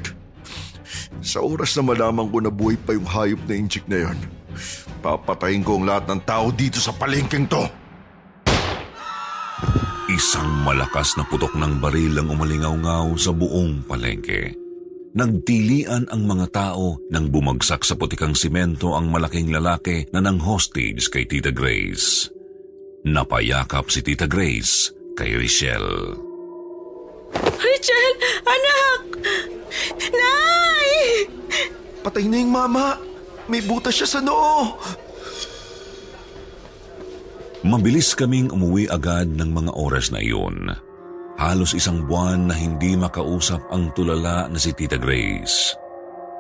Sa 1.20 1.44
oras 1.44 1.76
na 1.76 1.84
malaman 1.84 2.32
ko 2.32 2.40
na 2.40 2.48
buhay 2.48 2.80
pa 2.80 2.96
yung 2.96 3.04
hayop 3.04 3.42
na 3.44 3.54
incheck 3.60 3.84
na 3.92 4.08
yon, 4.08 4.18
papatayin 5.00 5.64
ko 5.64 5.80
ang 5.80 5.86
lahat 5.88 6.06
ng 6.12 6.22
tao 6.28 6.52
dito 6.52 6.78
sa 6.78 6.92
palengkeng 6.94 7.48
to. 7.48 7.64
Isang 10.10 10.66
malakas 10.66 11.16
na 11.16 11.24
putok 11.24 11.56
ng 11.56 11.80
baril 11.80 12.20
ang 12.20 12.28
umalingaw-ngaw 12.34 13.14
sa 13.16 13.32
buong 13.32 13.88
palengke. 13.88 14.58
Nagtilian 15.10 16.06
ang 16.14 16.26
mga 16.30 16.48
tao 16.54 17.02
nang 17.10 17.34
bumagsak 17.34 17.82
sa 17.82 17.98
putikang 17.98 18.38
simento 18.38 18.94
ang 18.94 19.10
malaking 19.10 19.50
lalaki 19.50 20.06
na 20.14 20.22
nang 20.22 20.38
hostage 20.38 21.10
kay 21.10 21.26
Tita 21.26 21.50
Grace. 21.50 22.30
Napayakap 23.06 23.90
si 23.90 24.06
Tita 24.06 24.30
Grace 24.30 24.94
kay 25.18 25.34
Richelle. 25.34 26.14
Richelle! 27.58 28.18
Anak! 28.46 29.02
Nay! 30.10 30.90
Patay 32.06 32.26
na 32.30 32.38
yung 32.38 32.54
mama! 32.54 33.09
May 33.50 33.66
butas 33.66 33.98
siya 33.98 34.08
sa 34.08 34.20
noo! 34.22 34.78
Mabilis 37.66 38.16
kaming 38.16 38.54
umuwi 38.54 38.88
agad 38.88 39.36
ng 39.36 39.50
mga 39.52 39.72
oras 39.76 40.14
na 40.14 40.22
iyon. 40.22 40.70
Halos 41.36 41.76
isang 41.76 42.08
buwan 42.08 42.48
na 42.48 42.56
hindi 42.56 42.96
makausap 42.96 43.60
ang 43.74 43.92
tulala 43.98 44.48
na 44.48 44.60
si 44.62 44.72
Tita 44.72 44.96
Grace. 44.96 45.76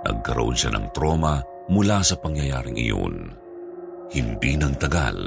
Nagkaroon 0.05 0.55
siya 0.55 0.71
ng 0.77 0.85
trauma 0.95 1.43
mula 1.67 1.99
sa 2.05 2.15
pangyayaring 2.15 2.77
iyon. 2.79 3.35
Hindi 4.15 4.55
nang 4.55 4.79
tagal, 4.79 5.17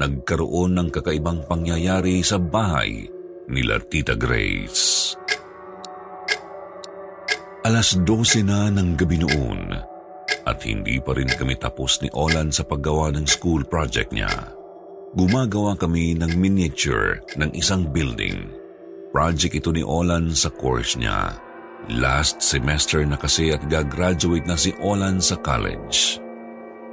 nagkaroon 0.00 0.74
ng 0.74 0.88
kakaibang 0.90 1.46
pangyayari 1.46 2.24
sa 2.26 2.40
bahay 2.40 3.06
nila 3.46 3.78
Tita 3.86 4.18
Grace. 4.18 5.14
Alas 7.60 7.92
12 8.02 8.40
na 8.42 8.72
ng 8.72 8.98
gabi 8.98 9.20
noon 9.20 9.89
at 10.46 10.62
hindi 10.64 11.00
pa 11.00 11.16
rin 11.16 11.28
kami 11.28 11.56
tapos 11.58 12.00
ni 12.00 12.08
Olan 12.12 12.52
sa 12.54 12.64
paggawa 12.64 13.12
ng 13.16 13.26
school 13.28 13.64
project 13.64 14.12
niya. 14.14 14.30
Gumagawa 15.16 15.74
kami 15.74 16.14
ng 16.14 16.38
miniature 16.38 17.18
ng 17.34 17.50
isang 17.58 17.90
building. 17.90 18.46
Project 19.10 19.58
ito 19.58 19.70
ni 19.74 19.82
Olan 19.82 20.30
sa 20.30 20.48
course 20.54 20.94
niya. 20.94 21.34
Last 21.90 22.38
semester 22.44 23.02
na 23.02 23.18
kasi 23.18 23.50
at 23.50 23.64
gagraduate 23.66 24.46
na 24.46 24.54
si 24.54 24.70
Olan 24.78 25.18
sa 25.18 25.34
college. 25.40 26.22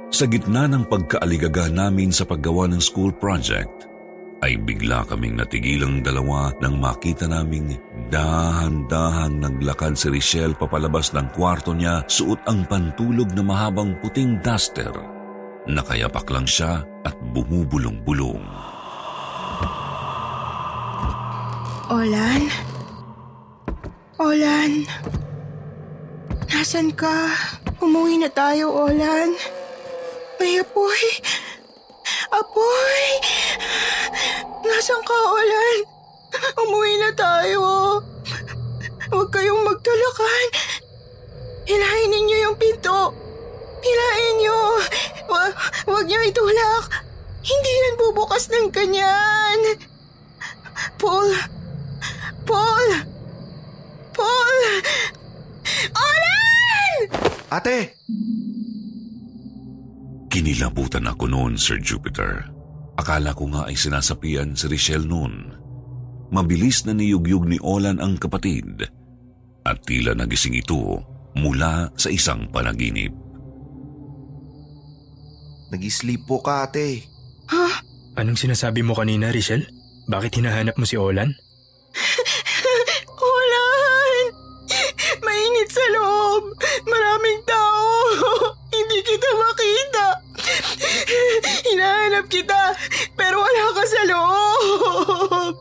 Sa 0.08 0.24
gitna 0.24 0.64
ng 0.64 0.88
pagkaaligaga 0.88 1.68
namin 1.68 2.08
sa 2.08 2.24
paggawa 2.24 2.64
ng 2.72 2.80
school 2.80 3.12
project, 3.12 3.86
ay 4.42 4.54
bigla 4.54 5.02
kaming 5.10 5.34
natigilang 5.34 5.98
dalawa 5.98 6.54
nang 6.62 6.78
makita 6.78 7.26
naming 7.26 7.74
dahan-dahang 8.08 9.42
naglakad 9.42 9.98
si 9.98 10.06
Richelle 10.14 10.54
papalabas 10.54 11.10
ng 11.10 11.34
kwarto 11.34 11.74
niya 11.74 12.06
suot 12.06 12.38
ang 12.46 12.62
pantulog 12.70 13.34
na 13.34 13.42
mahabang 13.42 13.98
puting 13.98 14.38
duster. 14.38 14.94
Nakayapak 15.66 16.30
lang 16.30 16.46
siya 16.46 16.86
at 17.02 17.18
bumubulong-bulong. 17.34 18.46
Olan? 21.88 22.42
Olan? 24.22 24.86
Nasaan 26.48 26.94
ka? 26.94 27.32
Umuwi 27.82 28.22
na 28.22 28.30
tayo, 28.32 28.70
Olan. 28.70 29.34
May 30.38 30.62
apoy. 30.62 31.02
Apoy! 31.18 31.57
Nasaan 34.62 35.00
ka, 35.02 35.16
Olan? 35.32 35.78
Umuwi 36.60 36.92
na 37.00 37.10
tayo. 37.16 37.98
Huwag 39.08 39.28
kayong 39.32 39.64
magtulakan. 39.64 40.46
Hilahin 41.64 42.10
ninyo 42.12 42.36
yung 42.44 42.56
pinto. 42.60 43.12
Hilahin 43.80 44.34
nyo. 44.44 44.58
Wa- 45.28 45.56
Huwag 45.88 46.04
nyo 46.04 46.20
itulak. 46.20 46.86
Hindi 47.40 47.72
yan 47.72 47.96
bubukas 47.96 48.52
ng 48.52 48.68
ganyan. 48.68 49.80
Paul. 51.00 51.32
Paul. 52.44 52.88
Paul. 54.12 54.58
Olan! 55.96 56.94
Ate! 57.48 57.96
Kinilabutan 60.28 61.08
ako 61.08 61.24
noon, 61.24 61.56
Sir 61.56 61.80
Jupiter. 61.80 62.44
Akala 63.00 63.32
ko 63.32 63.48
nga 63.48 63.64
ay 63.64 63.76
sinasapian 63.78 64.52
si 64.52 64.68
Richelle 64.68 65.08
noon. 65.08 65.54
Mabilis 66.28 66.84
na 66.84 66.92
niyugyug 66.92 67.48
ni 67.48 67.56
Olan 67.64 67.96
ang 67.96 68.20
kapatid 68.20 68.84
at 69.64 69.78
tila 69.88 70.12
nagising 70.12 70.56
ito 70.56 71.00
mula 71.32 71.88
sa 71.96 72.12
isang 72.12 72.44
panaginip. 72.52 73.12
Nag-sleep 75.72 76.24
po 76.24 76.40
ka, 76.40 76.68
ate. 76.68 77.04
Anong 78.18 78.40
sinasabi 78.40 78.82
mo 78.82 78.96
kanina, 78.96 79.28
Richelle? 79.28 79.68
Bakit 80.08 80.40
hinahanap 80.40 80.74
mo 80.80 80.88
si 80.88 80.96
Olan? 80.96 81.32
Olan! 83.36 84.24
Mainit 85.20 85.68
sa 85.68 85.84
loob. 85.92 86.56
Maraming 86.88 87.40
tao. 87.44 87.88
Hindi 88.72 88.98
kita 89.04 89.30
makita. 89.38 90.06
Hinahanap 92.18 92.34
kita, 92.34 92.62
pero 93.14 93.38
wala 93.38 93.64
ka 93.78 93.84
sa 93.86 94.02
loob. 94.10 95.56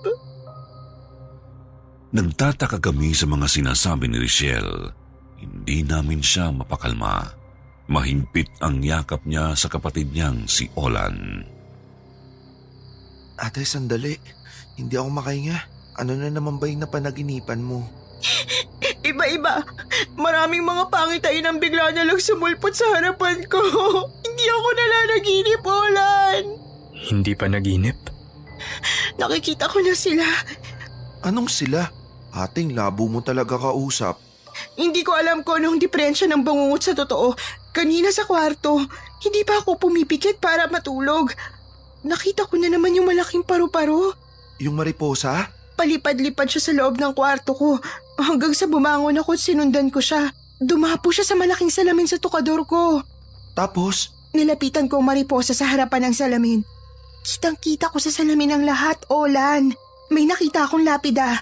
Nagtataka 2.17 2.81
kami 2.81 3.13
sa 3.13 3.29
mga 3.29 3.45
sinasabi 3.45 4.09
ni 4.09 4.17
Richelle. 4.17 4.89
Hindi 5.37 5.85
namin 5.85 6.17
siya 6.17 6.49
mapakalma. 6.49 7.29
Mahimpit 7.93 8.49
ang 8.65 8.81
yakap 8.81 9.21
niya 9.29 9.53
sa 9.53 9.69
kapatid 9.69 10.09
niyang 10.09 10.49
si 10.49 10.65
Olan. 10.73 11.45
Ate, 13.37 13.61
sandali. 13.61 14.17
Hindi 14.81 14.97
ako 14.97 15.13
makahinga. 15.13 15.57
Ano 16.01 16.17
na 16.17 16.33
naman 16.33 16.57
ba 16.57 16.65
yung 16.65 16.81
napanaginipan 16.81 17.61
mo? 17.61 17.85
Iba-iba. 19.05 19.63
Maraming 20.17 20.63
mga 20.65 20.83
pangitain 20.91 21.45
ang 21.45 21.57
bigla 21.61 21.93
na 21.95 22.03
lang 22.03 22.19
sumulpot 22.19 22.73
sa 22.73 22.85
harapan 22.97 23.45
ko. 23.47 23.61
Hindi 24.25 24.45
ako 24.47 24.67
nalanaginip, 24.73 25.61
Olan. 25.63 26.43
Hindi 26.97 27.33
pa 27.37 27.45
naginip? 27.47 27.97
Nakikita 29.17 29.69
ko 29.69 29.79
na 29.81 29.93
sila. 29.93 30.25
Anong 31.25 31.49
sila? 31.49 31.87
Ating 32.33 32.77
labo 32.77 33.09
mo 33.09 33.23
talaga 33.23 33.57
kausap. 33.57 34.19
Hindi 34.77 35.05
ko 35.05 35.13
alam 35.13 35.45
kung 35.45 35.61
anong 35.61 35.81
diferensya 35.81 36.25
ng 36.29 36.41
bangungot 36.41 36.81
sa 36.81 36.93
totoo. 36.97 37.33
Kanina 37.73 38.09
sa 38.09 38.25
kwarto, 38.25 38.81
hindi 39.21 39.41
pa 39.45 39.61
ako 39.61 39.77
pumipikit 39.77 40.41
para 40.41 40.65
matulog. 40.69 41.33
Nakita 42.01 42.49
ko 42.49 42.57
na 42.57 42.69
naman 42.69 42.93
yung 42.93 43.09
malaking 43.09 43.45
paru-paro. 43.45 44.13
Yung 44.57 44.77
mariposa? 44.77 45.53
Palipad-lipad 45.77 46.49
siya 46.49 46.61
sa 46.61 46.71
loob 46.73 46.97
ng 46.97 47.13
kwarto 47.13 47.53
ko. 47.53 47.77
Hanggang 48.17 48.53
sa 48.53 48.65
bumangon 48.65 49.17
ako 49.21 49.37
at 49.37 49.41
sinundan 49.41 49.93
ko 49.93 50.01
siya. 50.01 50.33
Dumapo 50.57 51.13
siya 51.13 51.23
sa 51.23 51.37
malaking 51.37 51.69
salamin 51.69 52.09
sa 52.09 52.17
tukador 52.17 52.65
ko. 52.65 53.05
Tapos, 53.53 54.17
Nilapitan 54.37 54.85
ko 54.85 54.99
ang 54.99 55.09
mariposa 55.09 55.55
sa 55.55 55.65
harapan 55.65 56.09
ng 56.09 56.15
salamin. 56.15 56.59
Kitang-kita 57.25 57.89
ko 57.89 57.97
sa 57.97 58.13
salamin 58.13 58.53
ang 58.53 58.63
lahat, 58.63 59.01
Olan. 59.09 59.73
May 60.13 60.29
nakita 60.29 60.69
akong 60.69 60.85
lapida. 60.85 61.41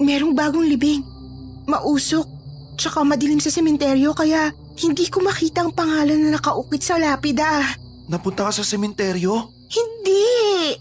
Merong 0.00 0.32
bagong 0.32 0.64
libing. 0.64 1.02
Mausok. 1.66 2.24
Tsaka 2.78 3.04
madilim 3.04 3.42
sa 3.42 3.52
sementeryo 3.52 4.16
kaya 4.16 4.54
hindi 4.80 5.10
ko 5.12 5.20
makita 5.20 5.66
ang 5.66 5.76
pangalan 5.76 6.16
na 6.16 6.40
nakaukit 6.40 6.80
sa 6.80 6.96
lapida. 6.96 7.60
napunta 8.08 8.48
ka 8.48 8.62
sa 8.62 8.64
sementeryo? 8.64 9.52
Hindi! 9.68 10.72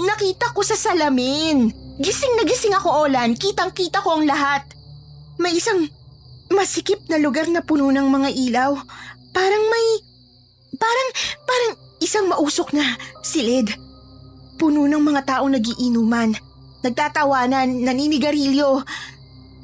Nakita 0.00 0.56
ko 0.56 0.64
sa 0.64 0.78
salamin. 0.78 1.68
Gising 2.00 2.34
na 2.40 2.48
gising 2.48 2.72
ako, 2.72 3.04
Olan. 3.04 3.36
Kitang-kita 3.36 4.00
ko 4.00 4.16
ang 4.16 4.24
lahat. 4.24 4.64
May 5.42 5.58
isang 5.58 5.90
masikip 6.54 7.02
na 7.10 7.18
lugar 7.18 7.50
na 7.50 7.66
puno 7.66 7.90
ng 7.90 8.06
mga 8.06 8.30
ilaw. 8.30 8.78
Parang 9.34 9.64
may... 9.66 9.86
Parang... 10.78 11.08
Parang 11.42 11.72
isang 11.98 12.30
mausok 12.30 12.70
na 12.70 12.94
silid. 13.26 13.74
Puno 14.54 14.86
ng 14.86 15.02
mga 15.02 15.26
taong 15.26 15.50
nagiinuman. 15.58 16.30
Nagtatawanan, 16.86 17.82
naninigarilyo. 17.82 18.86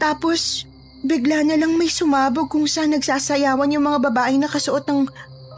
Tapos, 0.03 0.67
bigla 1.07 1.47
na 1.47 1.55
lang 1.55 1.79
may 1.79 1.87
sumabog 1.87 2.51
kung 2.51 2.67
saan 2.67 2.99
nagsasayawan 2.99 3.71
yung 3.71 3.87
mga 3.87 4.11
babaeng 4.11 4.43
nakasuot 4.43 4.83
ng 4.83 5.07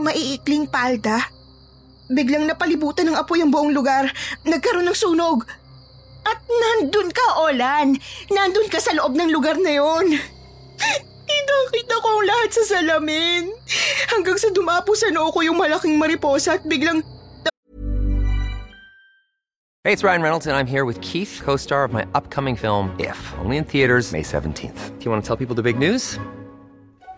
maiikling 0.05 0.69
palda. 0.69 1.21
Biglang 2.13 2.45
napalibutan 2.45 3.09
ng 3.09 3.17
apoy 3.17 3.41
ang 3.41 3.49
buong 3.49 3.73
lugar. 3.73 4.13
Nagkaroon 4.45 4.85
ng 4.85 4.99
sunog. 4.99 5.49
At 6.27 6.41
nandun 6.47 7.09
ka, 7.13 7.27
Olan. 7.45 7.97
Nandun 8.29 8.69
ka 8.69 8.81
sa 8.81 8.93
loob 8.97 9.17
ng 9.17 9.31
lugar 9.33 9.57
na 9.57 9.79
yon. 9.81 10.17
Kitang-kita 11.31 11.95
ko 12.01 12.09
ang 12.09 12.25
lahat 12.27 12.51
sa 12.51 12.63
salamin. 12.77 13.53
Hanggang 14.11 14.37
sa 14.37 14.51
dumapo 14.51 14.93
sa 14.99 15.09
noo 15.15 15.31
ko 15.31 15.41
yung 15.47 15.57
malaking 15.57 15.97
mariposa 15.97 16.59
at 16.59 16.65
biglang 16.67 17.05
Hey, 19.81 19.97
it's 19.97 20.05
Ryan 20.05 20.21
Reynolds, 20.21 20.47
and 20.47 20.55
I'm 20.55 20.69
here 20.69 20.85
with 20.85 21.01
Keith, 21.01 21.41
co 21.41 21.57
star 21.57 21.89
of 21.89 21.93
my 21.93 22.05
upcoming 22.13 22.53
film, 22.53 22.93
If, 23.01 23.17
only 23.41 23.57
in 23.57 23.65
theaters, 23.65 24.13
May 24.13 24.21
17th. 24.21 24.99
Do 24.99 25.05
you 25.07 25.11
want 25.11 25.25
to 25.25 25.27
tell 25.27 25.41
people 25.41 25.57
the 25.57 25.65
big 25.65 25.79
news? 25.79 26.21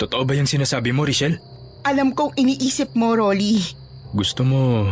Totoo 0.00 0.26
ba 0.26 0.34
yung 0.34 0.50
sinasabi 0.50 0.90
mo, 0.90 1.06
Richelle? 1.06 1.38
Alam 1.84 2.16
kong 2.16 2.34
iniisip 2.40 2.96
mo, 2.96 3.12
Rolly. 3.12 3.60
Gusto 4.14 4.42
mo 4.46 4.88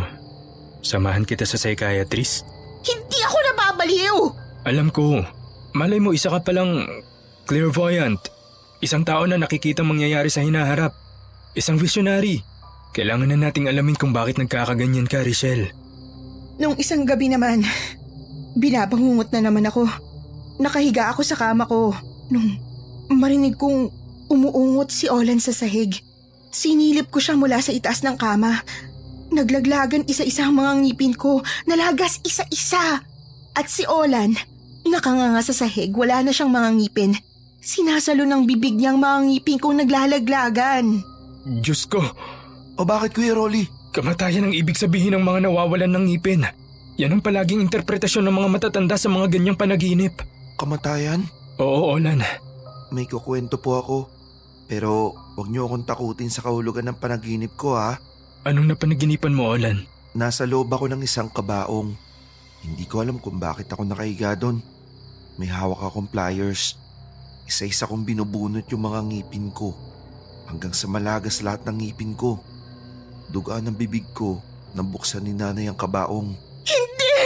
samahan 0.83 1.23
kita 1.23 1.47
sa 1.47 1.57
psychiatrist? 1.57 2.45
Hindi 2.83 3.19
ako 3.23 3.37
nababaliw! 3.39 4.17
Alam 4.67 4.87
ko, 4.91 5.23
malay 5.75 5.99
mo 5.99 6.11
isa 6.11 6.31
ka 6.31 6.43
palang 6.43 6.85
clairvoyant. 7.47 8.19
Isang 8.83 9.07
tao 9.07 9.23
na 9.23 9.39
nakikita 9.39 9.83
mangyayari 9.83 10.27
sa 10.27 10.43
hinaharap. 10.43 10.91
Isang 11.55 11.79
visionary. 11.79 12.43
Kailangan 12.93 13.31
na 13.31 13.49
nating 13.49 13.71
alamin 13.71 13.97
kung 13.97 14.11
bakit 14.11 14.37
nagkakaganyan 14.37 15.07
ka, 15.07 15.23
Richelle. 15.23 15.71
Nung 16.61 16.77
isang 16.77 17.07
gabi 17.07 17.31
naman, 17.31 17.65
binabangungot 18.53 19.33
na 19.33 19.49
naman 19.49 19.65
ako. 19.65 19.87
Nakahiga 20.61 21.09
ako 21.09 21.25
sa 21.25 21.33
kama 21.33 21.65
ko 21.65 21.95
nung 22.29 22.59
marinig 23.09 23.57
kong 23.57 23.89
umuungot 24.29 24.89
si 24.89 25.09
Olan 25.09 25.41
sa 25.41 25.51
sahig. 25.51 25.99
Sinilip 26.53 27.09
ko 27.09 27.17
siya 27.17 27.33
mula 27.33 27.59
sa 27.59 27.73
itaas 27.73 28.05
ng 28.05 28.15
kama. 28.15 28.61
Naglaglagan 29.33 30.05
isa-isa 30.05 30.45
ang 30.45 30.61
mga 30.61 30.71
ngipin 30.85 31.13
ko, 31.17 31.41
nalagas 31.65 32.21
isa-isa. 32.21 33.01
At 33.53 33.67
si 33.69 33.85
Olan, 33.85 34.37
nakanganga 34.85 35.41
sa 35.41 35.53
sahig, 35.53 35.89
wala 35.93 36.21
na 36.21 36.29
siyang 36.29 36.53
mga 36.53 36.69
ngipin. 36.77 37.11
Sinasalo 37.63 38.27
ng 38.27 38.45
bibig 38.45 38.77
niyang 38.77 39.01
mga 39.01 39.19
ngipin 39.29 39.57
kong 39.57 39.81
naglalaglagan. 39.81 41.01
Diyos 41.61 41.89
ko, 41.89 42.01
O 42.73 42.85
bakit 42.85 43.13
Kuya 43.13 43.37
Rolly? 43.37 43.69
kamatayan 43.93 44.49
ang 44.49 44.53
ibig 44.57 44.73
sabihin 44.73 45.13
ng 45.13 45.21
mga 45.21 45.45
nawawalan 45.45 45.93
ng 45.93 46.03
ngipin. 46.09 46.49
Yan 46.97 47.13
ang 47.13 47.21
palaging 47.21 47.61
interpretasyon 47.61 48.25
ng 48.25 48.35
mga 48.41 48.49
matatanda 48.49 48.97
sa 48.97 49.05
mga 49.05 49.37
ganyang 49.37 49.57
panaginip. 49.57 50.17
Kamatayan? 50.57 51.29
Oo, 51.61 51.93
Olan. 51.93 52.25
May 52.93 53.09
kukwento 53.09 53.57
po 53.57 53.81
ako. 53.81 53.97
Pero 54.69 55.17
wag 55.33 55.49
niyo 55.49 55.65
akong 55.65 55.89
takutin 55.89 56.29
sa 56.29 56.45
kahulugan 56.45 56.85
ng 56.93 56.97
panaginip 57.01 57.57
ko 57.57 57.73
ha. 57.73 57.97
Anong 58.45 58.69
napanaginipan 58.69 59.33
mo, 59.33 59.49
Olan? 59.49 59.89
Nasa 60.13 60.45
loob 60.45 60.69
ako 60.69 60.93
ng 60.93 61.01
isang 61.01 61.33
kabaong. 61.33 61.97
Hindi 62.61 62.85
ko 62.85 63.01
alam 63.01 63.17
kung 63.17 63.41
bakit 63.41 63.65
ako 63.73 63.83
nakahiga 63.83 64.37
doon. 64.37 64.61
May 65.41 65.49
hawak 65.49 65.81
akong 65.89 66.05
pliers. 66.05 66.77
Isa-isa 67.49 67.89
kong 67.89 68.05
binubunot 68.05 68.69
yung 68.69 68.85
mga 68.85 68.99
ngipin 69.09 69.49
ko. 69.51 69.73
Hanggang 70.45 70.71
sa 70.71 70.85
malagas 70.85 71.41
lahat 71.41 71.65
ng 71.65 71.81
ngipin 71.81 72.13
ko. 72.13 72.37
Dugaan 73.33 73.67
ng 73.67 73.75
bibig 73.75 74.05
ko 74.13 74.37
nang 74.77 74.93
buksan 74.93 75.25
ni 75.25 75.33
nanay 75.33 75.65
ang 75.65 75.75
kabaong. 75.75 76.37
Hindi! 76.63 77.17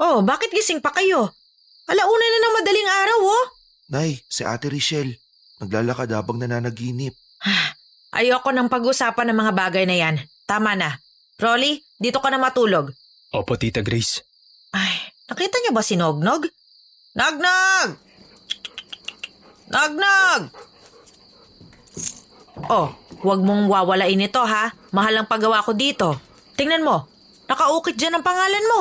Oh, 0.00 0.24
bakit 0.24 0.50
gising 0.50 0.80
pa 0.80 0.90
kayo? 0.90 1.30
Alauna 1.84 2.26
na 2.26 2.38
ng 2.40 2.54
madaling 2.58 2.90
araw, 2.90 3.18
oh. 3.20 3.44
Nay, 3.92 4.24
si 4.28 4.42
Ate 4.44 4.72
Richelle. 4.72 5.20
Naglalakad 5.60 6.08
habang 6.12 6.40
nananaginip. 6.40 7.12
Ayoko 8.14 8.54
nang 8.54 8.70
pag-usapan 8.72 9.30
ng 9.32 9.38
mga 9.44 9.52
bagay 9.52 9.84
na 9.84 9.96
yan. 9.98 10.16
Tama 10.48 10.78
na. 10.78 10.96
Rolly, 11.36 11.82
dito 11.98 12.22
ka 12.22 12.30
na 12.30 12.38
matulog. 12.38 12.94
Opo, 13.34 13.58
Tita 13.58 13.82
Grace. 13.82 14.22
Ay, 14.70 14.94
nakita 15.26 15.58
niyo 15.60 15.74
ba 15.74 15.82
si 15.82 15.98
Nognog? 15.98 16.46
Nognog! 17.14 17.88
Nognog! 19.70 20.42
Oh, 22.70 22.94
huwag 23.20 23.40
mong 23.42 23.66
wawalain 23.66 24.22
ito 24.22 24.42
ha. 24.42 24.70
Mahal 24.94 25.22
ang 25.22 25.28
paggawa 25.28 25.66
ko 25.66 25.74
dito. 25.74 26.14
Tingnan 26.54 26.86
mo, 26.86 27.10
nakaukit 27.50 27.98
dyan 27.98 28.18
ang 28.18 28.24
pangalan 28.24 28.64
mo. 28.70 28.80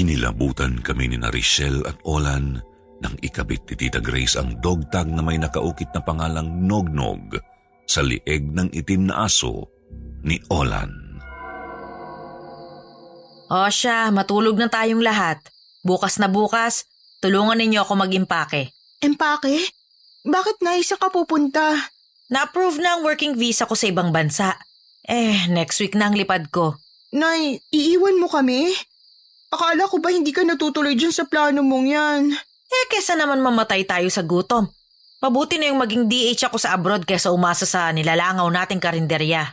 Kinilabutan 0.00 0.80
kami 0.80 1.12
ni 1.12 1.20
na 1.20 1.28
Richelle 1.28 1.84
at 1.84 2.00
Olan 2.08 2.56
nang 3.04 3.12
ikabit 3.20 3.68
ni 3.68 3.84
Tita 3.84 4.00
Grace 4.00 4.32
ang 4.40 4.56
dog 4.56 4.88
tag 4.88 5.04
na 5.04 5.20
may 5.20 5.36
nakaukit 5.36 5.92
na 5.92 6.00
pangalang 6.00 6.64
Nognog 6.64 7.36
sa 7.84 8.00
lieg 8.00 8.48
ng 8.48 8.72
itim 8.72 9.12
na 9.12 9.28
aso 9.28 9.68
ni 10.24 10.40
Olan. 10.48 11.20
O 13.52 13.68
siya, 13.68 14.08
matulog 14.08 14.56
na 14.56 14.72
tayong 14.72 15.04
lahat. 15.04 15.36
Bukas 15.84 16.16
na 16.16 16.32
bukas, 16.32 16.88
tulungan 17.20 17.60
ninyo 17.60 17.84
ako 17.84 18.00
mag-impake. 18.00 18.72
Empake? 19.04 19.68
Bakit 20.24 20.64
na 20.64 20.80
isa 20.80 20.96
ka 20.96 21.12
pupunta? 21.12 21.76
Na-approve 22.32 22.80
na 22.80 22.96
ang 22.96 23.04
working 23.04 23.36
visa 23.36 23.68
ko 23.68 23.76
sa 23.76 23.84
ibang 23.84 24.16
bansa. 24.16 24.56
Eh, 25.04 25.44
next 25.52 25.76
week 25.76 25.92
na 25.92 26.08
ang 26.08 26.16
lipad 26.16 26.48
ko. 26.48 26.80
Nay, 27.12 27.60
iiwan 27.68 28.16
mo 28.16 28.32
kami? 28.32 28.72
Akala 29.50 29.90
ko 29.90 29.98
ba 29.98 30.14
hindi 30.14 30.30
ka 30.30 30.46
natutuloy 30.46 30.94
dyan 30.94 31.10
sa 31.10 31.26
plano 31.26 31.66
mong 31.66 31.86
yan? 31.90 32.22
Eh, 32.70 32.84
kesa 32.86 33.18
naman 33.18 33.42
mamatay 33.42 33.82
tayo 33.82 34.06
sa 34.06 34.22
gutom. 34.22 34.70
Mabuti 35.20 35.58
na 35.58 35.68
yung 35.68 35.82
maging 35.82 36.06
DH 36.06 36.48
ako 36.48 36.56
sa 36.56 36.72
abroad 36.72 37.02
kesa 37.02 37.34
umasa 37.34 37.66
sa 37.66 37.90
nilalangaw 37.90 38.46
nating 38.46 38.78
karinderya. 38.78 39.52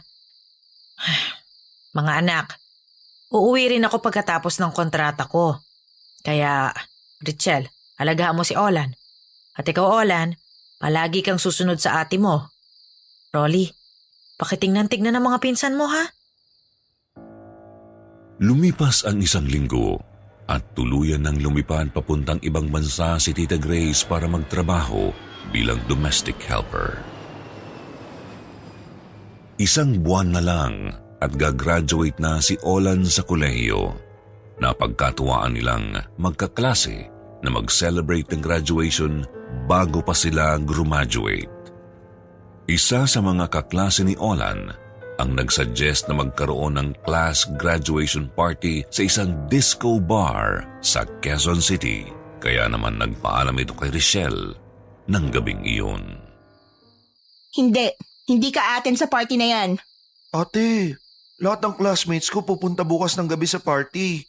Mga 1.98 2.14
anak, 2.24 2.56
uuwi 3.34 3.76
rin 3.76 3.84
ako 3.84 4.00
pagkatapos 4.00 4.62
ng 4.62 4.72
kontrata 4.72 5.26
ko. 5.26 5.58
Kaya, 6.22 6.70
Richelle, 7.20 7.74
alagaan 7.98 8.38
mo 8.38 8.46
si 8.46 8.54
Olan. 8.54 8.94
At 9.58 9.66
ikaw, 9.66 10.06
Olan, 10.06 10.38
palagi 10.78 11.26
kang 11.26 11.42
susunod 11.42 11.82
sa 11.82 12.06
ate 12.06 12.22
mo. 12.22 12.54
Rolly, 13.34 13.74
pakitingnan-tignan 14.38 15.18
ng 15.18 15.26
mga 15.26 15.42
pinsan 15.42 15.74
mo 15.74 15.90
ha? 15.90 16.17
Lumipas 18.38 19.02
ang 19.02 19.18
isang 19.18 19.50
linggo 19.50 19.98
at 20.46 20.62
tuluyan 20.78 21.26
ng 21.26 21.42
lumipad 21.42 21.90
papuntang 21.90 22.38
ibang 22.46 22.70
bansa 22.70 23.18
si 23.18 23.34
Tita 23.34 23.58
Grace 23.58 24.06
para 24.06 24.30
magtrabaho 24.30 25.10
bilang 25.50 25.82
domestic 25.90 26.38
helper. 26.46 27.02
Isang 29.58 30.06
buwan 30.06 30.38
na 30.38 30.42
lang 30.46 30.94
at 31.18 31.34
gagraduate 31.34 32.22
na 32.22 32.38
si 32.38 32.54
Olan 32.62 33.10
sa 33.10 33.26
kolehiyo. 33.26 33.98
Napagkatuwaan 34.62 35.58
nilang 35.58 35.98
magkaklase 36.22 37.10
na 37.42 37.50
mag-celebrate 37.50 38.30
ng 38.38 38.42
graduation 38.46 39.26
bago 39.66 40.06
pa 40.06 40.14
sila 40.14 40.62
graduate. 40.62 41.74
Isa 42.70 43.10
sa 43.10 43.18
mga 43.18 43.50
kaklase 43.50 44.06
ni 44.06 44.14
Olan 44.14 44.87
ang 45.18 45.34
nagsuggest 45.34 46.10
na 46.10 46.22
magkaroon 46.22 46.78
ng 46.78 46.90
class 47.06 47.50
graduation 47.58 48.30
party 48.34 48.86
sa 48.94 49.06
isang 49.06 49.34
disco 49.50 49.98
bar 49.98 50.66
sa 50.82 51.06
Quezon 51.22 51.62
City. 51.62 52.06
Kaya 52.38 52.70
naman 52.70 53.02
nagpaalam 53.02 53.58
ito 53.58 53.74
kay 53.74 53.90
Richelle 53.90 54.54
ng 55.10 55.26
gabing 55.34 55.66
iyon. 55.66 56.22
Hindi. 57.58 57.90
Hindi 58.28 58.50
ka 58.52 58.78
atin 58.78 58.94
sa 58.94 59.10
party 59.10 59.40
na 59.40 59.48
yan. 59.50 59.70
Ate, 60.36 61.00
lahat 61.42 61.64
ng 61.64 61.74
classmates 61.80 62.28
ko 62.30 62.44
pupunta 62.44 62.84
bukas 62.84 63.16
ng 63.18 63.26
gabi 63.26 63.48
sa 63.48 63.58
party. 63.58 64.22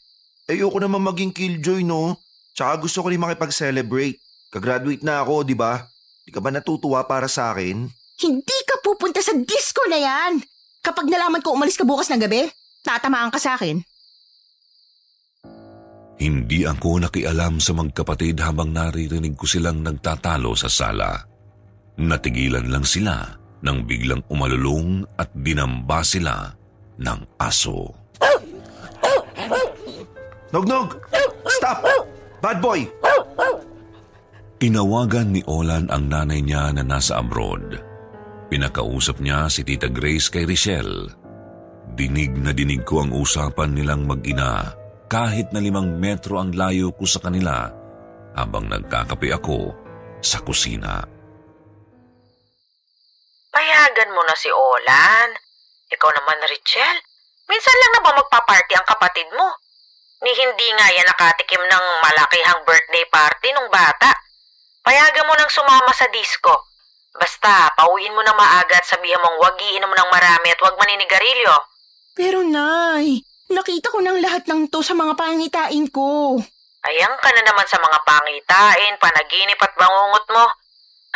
Ayoko 0.49 0.81
naman 0.81 1.05
maging 1.05 1.35
killjoy, 1.35 1.85
no? 1.85 2.17
Tsaka 2.57 2.81
gusto 2.81 3.05
ko 3.05 3.13
rin 3.13 3.21
makipag-celebrate. 3.21 4.17
Kagraduate 4.49 5.05
na 5.05 5.21
ako, 5.21 5.45
di 5.45 5.53
ba? 5.53 5.85
Di 6.25 6.33
ka 6.33 6.41
ba 6.41 6.49
natutuwa 6.49 7.05
para 7.05 7.29
sa 7.29 7.53
akin? 7.53 7.85
Hindi 8.19 8.59
ka 8.65 8.81
pupunta 8.81 9.21
sa 9.21 9.37
disco 9.37 9.85
na 9.93 9.99
yan! 10.01 10.41
Kapag 10.83 11.07
nalaman 11.11 11.43
ko 11.45 11.55
umalis 11.55 11.77
ka 11.77 11.85
bukas 11.85 12.09
ng 12.11 12.23
gabi, 12.23 12.49
tatamaan 12.83 13.33
ka 13.33 13.39
sa 13.39 13.59
akin. 13.59 13.83
Hindi 16.19 16.67
ako 16.67 17.07
nakialam 17.07 17.63
sa 17.63 17.79
magkapatid 17.79 18.43
habang 18.43 18.75
naririnig 18.75 19.39
ko 19.39 19.47
silang 19.47 19.87
nagtatalo 19.87 20.51
sa 20.59 20.67
sala. 20.67 21.15
Natigilan 21.99 22.67
lang 22.67 22.83
sila 22.83 23.23
nang 23.63 23.87
biglang 23.87 24.23
umalulong 24.27 25.07
at 25.15 25.31
dinamba 25.35 26.03
sila 26.03 26.51
ng 26.99 27.21
aso. 27.39 27.95
Nognog! 30.51 30.99
Stop! 31.47 31.87
Bad 32.43 32.59
boy! 32.59 32.83
Tinawagan 34.59 35.39
ni 35.39 35.43
Olan 35.47 35.87
ang 35.87 36.11
nanay 36.11 36.43
niya 36.43 36.75
na 36.75 36.83
nasa 36.83 37.23
abroad. 37.23 37.79
Pinakausap 38.49 39.21
niya 39.21 39.45
si 39.53 39.61
Tita 39.61 39.93
Grace 39.93 40.33
kay 40.33 40.49
Richelle. 40.49 41.13
Dinig 41.93 42.33
na 42.41 42.57
dinig 42.57 42.81
ko 42.81 43.05
ang 43.05 43.13
usapan 43.13 43.77
nilang 43.77 44.09
mag-ina 44.09 44.73
kahit 45.09 45.53
na 45.53 45.61
limang 45.61 46.01
metro 46.01 46.41
ang 46.41 46.57
layo 46.57 46.93
ko 46.97 47.05
sa 47.05 47.21
kanila 47.21 47.69
habang 48.33 48.69
nagkakape 48.69 49.29
ako 49.37 49.77
sa 50.25 50.41
kusina. 50.41 51.05
Payagan 53.53 54.15
mo 54.17 54.23
na 54.25 54.37
si 54.37 54.49
Olan. 54.49 55.29
Ikaw 55.89 56.11
naman, 56.13 56.45
Richelle. 56.49 57.05
Minsan 57.49 57.77
lang 57.81 57.93
na 57.97 58.01
ba 58.05 58.13
magpa-party 58.17 58.73
ang 58.77 58.87
kapatid 58.89 59.29
mo? 59.33 59.57
Ni 60.21 60.31
hindi 60.37 60.69
nga 60.77 60.89
yan 60.93 61.09
nakatikim 61.09 61.65
ng 61.65 61.85
malakihang 62.05 62.61
birthday 62.69 63.05
party 63.09 63.49
nung 63.57 63.73
bata. 63.73 64.13
Payagan 64.85 65.27
mo 65.27 65.35
nang 65.37 65.49
sumama 65.49 65.93
sa 65.97 66.05
disco. 66.13 66.68
Basta, 67.19 67.75
pauwiin 67.75 68.15
mo 68.15 68.23
na 68.23 68.33
maaga 68.33 68.79
at 68.79 68.87
sabihan 68.87 69.19
mong 69.19 69.43
wag 69.43 69.59
iinom 69.59 69.91
ng 69.91 70.09
marami 70.09 70.55
at 70.55 70.61
wag 70.63 70.79
maninigarilyo. 70.79 71.55
Pero 72.15 72.47
nay, 72.47 73.27
nakita 73.51 73.91
ko 73.91 73.99
ng 73.99 74.23
lahat 74.23 74.47
ng 74.47 74.71
to 74.71 74.81
sa 74.87 74.95
mga 74.95 75.19
pangitain 75.19 75.87
ko. 75.91 76.39
Ayang 76.87 77.19
ka 77.19 77.31
na 77.35 77.43
naman 77.43 77.67
sa 77.67 77.83
mga 77.83 77.99
pangitain, 78.07 78.95
panaginip 79.03 79.59
at 79.59 79.75
bangungot 79.75 80.27
mo. 80.31 80.47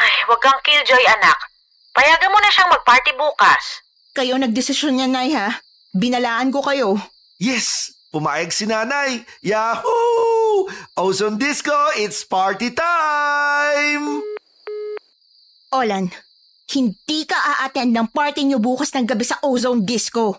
Ay, 0.03 0.15
wag 0.27 0.43
kang 0.43 0.59
killjoy 0.67 1.07
anak. 1.07 1.39
Payagan 1.95 2.33
mo 2.35 2.39
na 2.43 2.51
siyang 2.51 2.73
magparty 2.75 3.15
bukas. 3.15 3.63
Kayo 4.11 4.35
nagdesisyon 4.43 4.99
niya, 4.99 5.09
nay 5.09 5.31
ha? 5.39 5.63
Binalaan 5.95 6.51
ko 6.51 6.67
kayo. 6.67 6.99
Yes! 7.39 7.95
Pumayag 8.13 8.53
si 8.53 8.69
nanay! 8.69 9.25
Yahoo! 9.41 10.69
Ozone 11.01 11.41
Disco, 11.41 11.73
it's 11.97 12.29
party 12.29 12.69
time! 12.77 14.32
Olan, 15.73 16.13
hindi 16.77 17.25
ka 17.25 17.33
a-attend 17.33 17.97
ng 17.97 18.13
party 18.13 18.45
niyo 18.45 18.61
bukas 18.61 18.93
ng 18.93 19.09
gabi 19.09 19.25
sa 19.25 19.41
Ozone 19.41 19.89
Disco. 19.89 20.37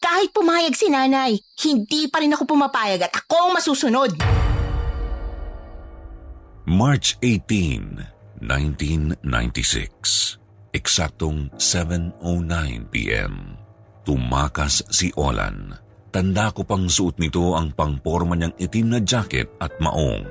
Kahit 0.00 0.32
pumayag 0.32 0.72
si 0.72 0.88
nanay, 0.88 1.36
hindi 1.68 2.08
pa 2.08 2.24
rin 2.24 2.32
ako 2.32 2.48
pumapayag 2.48 3.04
at 3.04 3.12
ako 3.12 3.36
ang 3.36 3.52
masusunod. 3.60 4.16
March 6.64 7.20
18, 7.20 8.40
1996. 8.40 10.40
Eksaktong 10.72 11.52
7.09 11.60 12.88
p.m. 12.88 13.60
Tumakas 14.08 14.80
si 14.88 15.12
Olan. 15.12 15.76
Tanda 16.08 16.56
ko 16.56 16.64
pang 16.64 16.88
suot 16.88 17.20
nito 17.20 17.52
ang 17.52 17.76
pangporma 17.76 18.32
niyang 18.32 18.56
itim 18.56 18.96
na 18.96 19.04
jacket 19.04 19.52
at 19.60 19.76
maong. 19.76 20.24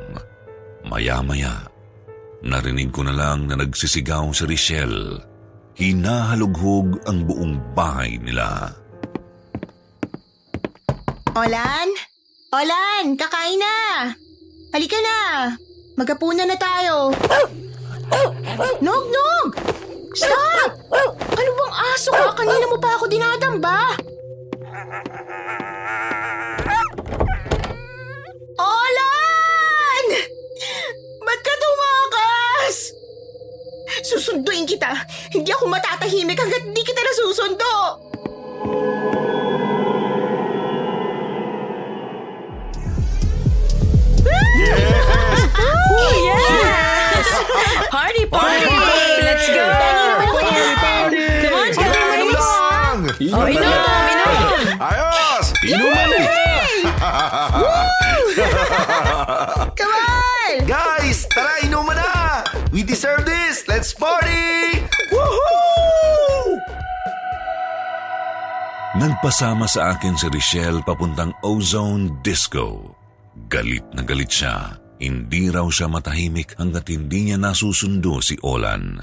Maya-maya, 0.90 1.69
narinig 2.44 2.92
ko 2.92 3.04
na 3.04 3.14
lang 3.16 3.48
na 3.48 3.60
nagsisigaw 3.60 4.32
si 4.32 4.44
Richelle. 4.48 5.20
Hinahalughog 5.80 7.08
ang 7.08 7.24
buong 7.24 7.56
bahay 7.72 8.20
nila. 8.20 8.76
Olan? 11.32 11.88
Olan, 12.52 13.16
kakain 13.16 13.62
na! 13.62 13.78
Halika 14.76 15.00
na! 15.00 15.20
Magkapunan 15.96 16.50
na 16.50 16.58
tayo! 16.60 17.16
Nog, 18.84 19.06
Nog! 19.08 19.50
Stop! 20.18 20.72
Ano 21.32 21.50
bang 21.56 21.74
aso 21.96 22.10
ka? 22.12 22.34
Kanina 22.34 22.66
mo 22.68 22.78
pa 22.82 22.98
ako 22.98 23.06
dinadamba? 23.08 23.96
Susunduin 34.04 34.64
kita. 34.64 34.92
Hindi 35.32 35.52
ako 35.52 35.68
matatahimik 35.68 36.40
hanggat 36.40 36.64
di 36.72 36.82
kita 36.82 37.02
nasusundo. 37.04 37.74
Party, 47.92 48.26
party! 48.26 48.66
Let's 49.22 49.48
go! 49.50 49.62
Come 51.44 51.54
on, 51.54 51.70
guys! 51.74 52.42
Inom 53.20 53.38
Oh, 53.38 53.46
inom, 53.46 53.64
inom! 54.10 54.42
Ayos! 54.82 55.46
Inuman! 55.62 56.10
Come 59.78 59.94
on! 59.94 60.66
Guys, 60.66 60.99
Nagpasama 69.00 69.64
sa 69.64 69.96
akin 69.96 70.20
si 70.20 70.28
Richelle 70.28 70.84
papuntang 70.84 71.32
Ozone 71.40 72.20
Disco. 72.20 73.00
Galit 73.48 73.88
na 73.96 74.04
galit 74.04 74.28
siya. 74.28 74.76
Hindi 75.00 75.48
raw 75.48 75.64
siya 75.72 75.88
matahimik 75.88 76.60
hanggat 76.60 76.92
hindi 76.92 77.32
niya 77.32 77.40
nasusundo 77.40 78.20
si 78.20 78.36
Olan. 78.44 79.00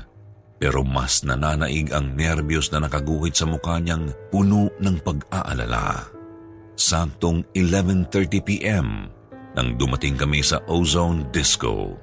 Pero 0.60 0.84
mas 0.84 1.24
nananaig 1.24 1.96
ang 1.96 2.12
nerbiyos 2.12 2.68
na 2.76 2.84
nakaguhit 2.84 3.40
sa 3.40 3.48
mukha 3.48 3.80
niyang 3.80 4.12
puno 4.28 4.68
ng 4.76 5.00
pag-aalala. 5.00 6.12
Saktong 6.76 7.48
11.30pm 7.56 8.88
nang 9.56 9.68
dumating 9.80 10.20
kami 10.20 10.44
sa 10.44 10.60
Ozone 10.68 11.32
Disco. 11.32 11.96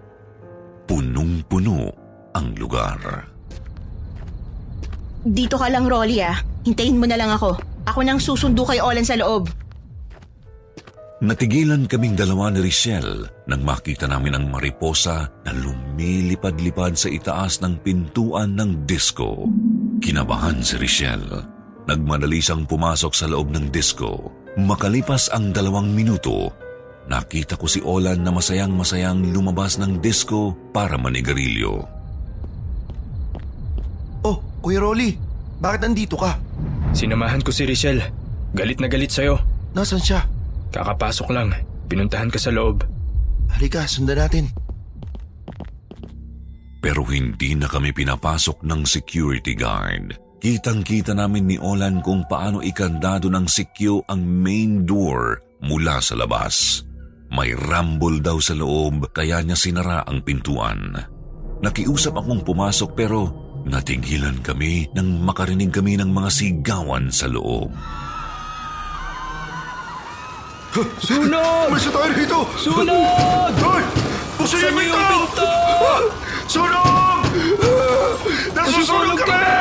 Punong-puno 0.90 1.94
ang 2.34 2.58
lugar. 2.58 2.98
Dito 5.22 5.62
ka 5.62 5.70
lang, 5.70 5.86
Rolly 5.86 6.26
ah. 6.26 6.42
Hintayin 6.66 6.98
mo 6.98 7.06
na 7.06 7.22
lang 7.22 7.30
ako. 7.30 7.73
Ako 7.84 8.00
nang 8.04 8.20
susundo 8.20 8.64
kay 8.64 8.80
Olan 8.80 9.04
sa 9.04 9.20
loob. 9.20 9.52
Natigilan 11.24 11.88
kaming 11.88 12.20
dalawa 12.20 12.52
ni 12.52 12.60
Richelle 12.60 13.48
nang 13.48 13.64
makita 13.64 14.12
namin 14.12 14.36
ang 14.36 14.46
mariposa 14.52 15.32
na 15.48 15.56
lumilipad-lipad 15.56 17.00
sa 17.00 17.08
itaas 17.08 17.64
ng 17.64 17.80
pintuan 17.80 18.60
ng 18.60 18.84
disco. 18.84 19.48
Kinabahan 20.04 20.60
si 20.60 20.76
Richelle. 20.76 21.48
Nagmadali 21.88 22.44
siyang 22.44 22.68
pumasok 22.68 23.12
sa 23.16 23.32
loob 23.32 23.56
ng 23.56 23.72
disco. 23.72 24.36
Makalipas 24.60 25.32
ang 25.32 25.56
dalawang 25.56 25.96
minuto, 25.96 26.52
nakita 27.08 27.56
ko 27.56 27.72
si 27.72 27.80
Olan 27.80 28.20
na 28.20 28.32
masayang-masayang 28.36 29.32
lumabas 29.32 29.80
ng 29.80 30.04
disco 30.04 30.56
para 30.76 31.00
manigarilyo. 31.00 31.88
Oh, 34.28 34.38
Kuya 34.60 34.84
Rolly, 34.84 35.16
bakit 35.64 35.88
nandito 35.88 36.20
ka? 36.20 36.36
Sinamahan 36.94 37.42
ko 37.42 37.50
si 37.50 37.66
Richelle. 37.66 38.06
Galit 38.54 38.78
na 38.78 38.86
galit 38.86 39.10
sa'yo. 39.10 39.42
Nasaan 39.74 40.04
siya? 40.06 40.22
Kakapasok 40.70 41.28
lang. 41.34 41.50
Pinuntahan 41.90 42.30
ka 42.30 42.38
sa 42.38 42.54
loob. 42.54 42.86
Halika, 43.50 43.90
sundan 43.90 44.22
natin. 44.22 44.46
Pero 46.80 47.02
hindi 47.10 47.58
na 47.58 47.66
kami 47.66 47.90
pinapasok 47.92 48.62
ng 48.62 48.86
security 48.86 49.58
guard. 49.58 50.22
Kitang-kita 50.44 51.16
namin 51.16 51.48
ni 51.50 51.58
Olan 51.58 52.04
kung 52.04 52.28
paano 52.28 52.60
ikandado 52.60 53.32
ng 53.32 53.48
sikyo 53.48 54.04
ang 54.12 54.22
main 54.22 54.84
door 54.84 55.40
mula 55.64 56.04
sa 56.04 56.20
labas. 56.20 56.84
May 57.34 57.56
rumble 57.56 58.22
daw 58.22 58.38
sa 58.38 58.54
loob 58.54 59.10
kaya 59.16 59.42
niya 59.42 59.58
sinara 59.58 60.06
ang 60.06 60.22
pintuan. 60.22 60.94
Nakiusap 61.64 62.20
akong 62.20 62.44
pumasok 62.44 62.92
pero 62.94 63.43
natigilan 63.64 64.40
kami 64.44 64.92
nang 64.92 65.24
makarinig 65.24 65.72
kami 65.72 65.96
ng 66.00 66.12
mga 66.12 66.30
sigawan 66.32 67.08
sa 67.10 67.28
loob. 67.32 67.72
Sunog! 70.74 71.70
Umalis 71.70 71.86
tayo 71.86 72.10
rito! 72.18 72.40
Sunog! 72.58 73.54
Hoy! 73.62 73.84
Buksan 74.42 74.58
niyo 74.58 74.70
Buksan 74.74 74.74
niyo 74.74 74.84
yung 74.90 75.06
pinto! 75.06 75.52
Sunog! 76.50 77.22
Nasusunog 78.58 79.20
kami! 79.22 79.54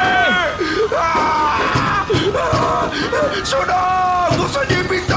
Ah! 0.97 2.01
Ah! 2.33 2.85
Sunog! 3.45 4.31
Buksan 4.41 4.65
niyo 4.73 4.77
yung 4.81 4.89
pinto! 4.89 5.12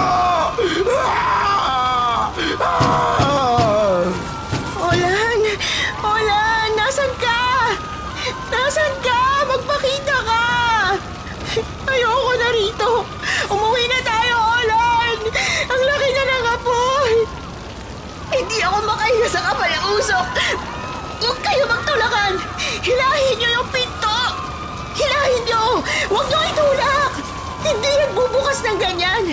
Ng 28.65 28.79
ganyan! 28.81 29.23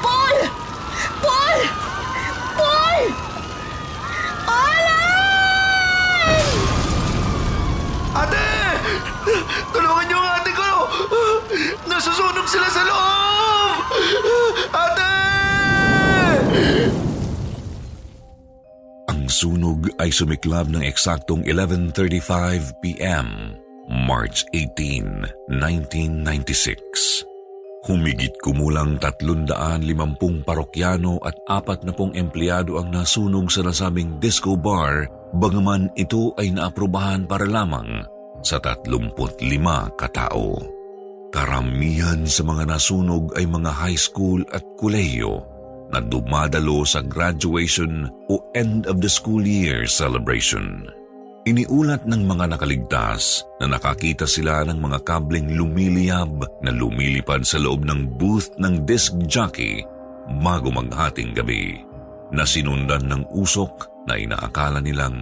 Paul! 0.00 0.36
Paul! 1.20 1.58
Paul! 2.56 3.00
Alan! 4.48 6.40
Ate! 8.16 8.48
Tulungan 9.76 10.04
niyo 10.08 10.16
ang 10.16 10.40
ate 10.40 10.52
ko! 10.56 10.68
Nasusunog 11.84 12.46
sila 12.48 12.68
sa 12.72 12.82
loob! 12.88 13.76
Ate! 14.72 15.12
Ang 19.12 19.28
sunog 19.28 19.92
ay 20.00 20.08
sumiklab 20.08 20.72
ng 20.72 20.80
eksaktong 20.80 21.44
11.35 21.44 22.80
p.m. 22.80 23.60
March 24.08 24.48
18, 24.56 25.28
1996. 25.52 27.31
Humigit 27.82 28.38
kumulang 28.38 28.94
350 29.02 30.46
parokyano 30.46 31.18
at 31.26 31.34
40 31.50 32.14
empleyado 32.14 32.78
ang 32.78 32.94
nasunog 32.94 33.50
sa 33.50 33.66
nasabing 33.66 34.22
disco 34.22 34.54
bar 34.54 35.10
bagaman 35.34 35.90
ito 35.98 36.30
ay 36.38 36.54
naaprubahan 36.54 37.26
para 37.26 37.42
lamang 37.42 38.06
sa 38.38 38.62
35 38.62 39.98
katao. 39.98 40.62
Karamihan 41.34 42.22
sa 42.22 42.46
mga 42.46 42.70
nasunog 42.70 43.34
ay 43.34 43.50
mga 43.50 43.74
high 43.74 43.98
school 43.98 44.46
at 44.54 44.62
kuleyo 44.78 45.42
na 45.90 45.98
dumadalo 45.98 46.86
sa 46.86 47.02
graduation 47.02 48.06
o 48.30 48.38
end 48.54 48.86
of 48.86 49.02
the 49.02 49.10
school 49.10 49.42
year 49.42 49.90
celebration. 49.90 50.86
Iniulat 51.42 52.06
ng 52.06 52.22
mga 52.22 52.54
nakaligtas 52.54 53.42
na 53.58 53.74
nakakita 53.74 54.30
sila 54.30 54.62
ng 54.62 54.78
mga 54.78 55.02
kableng 55.02 55.50
lumiliyab 55.58 56.38
na 56.62 56.70
lumilipad 56.70 57.42
sa 57.42 57.58
loob 57.58 57.82
ng 57.82 58.14
booth 58.14 58.54
ng 58.62 58.86
disc 58.86 59.10
jockey 59.26 59.82
bago 60.38 60.70
maghating 60.70 61.34
gabi 61.34 61.82
na 62.30 62.46
sinundan 62.46 63.10
ng 63.10 63.22
usok 63.34 63.90
na 64.06 64.14
inaakala 64.14 64.78
nilang 64.78 65.18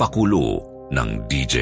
pakulo 0.00 0.64
ng 0.88 1.28
DJ. 1.28 1.56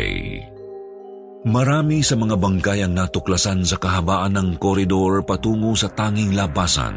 Marami 1.51 1.99
sa 2.07 2.14
mga 2.14 2.38
bangkay 2.38 2.87
ang 2.87 2.95
natuklasan 2.95 3.66
sa 3.66 3.75
kahabaan 3.75 4.38
ng 4.38 4.49
koridor 4.62 5.27
patungo 5.27 5.75
sa 5.75 5.90
tanging 5.90 6.38
labasan 6.38 6.95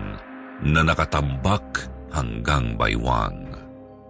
na 0.61 0.85
nakatambak 0.85 1.89
hanggang 2.13 2.77
baywang. 2.77 3.48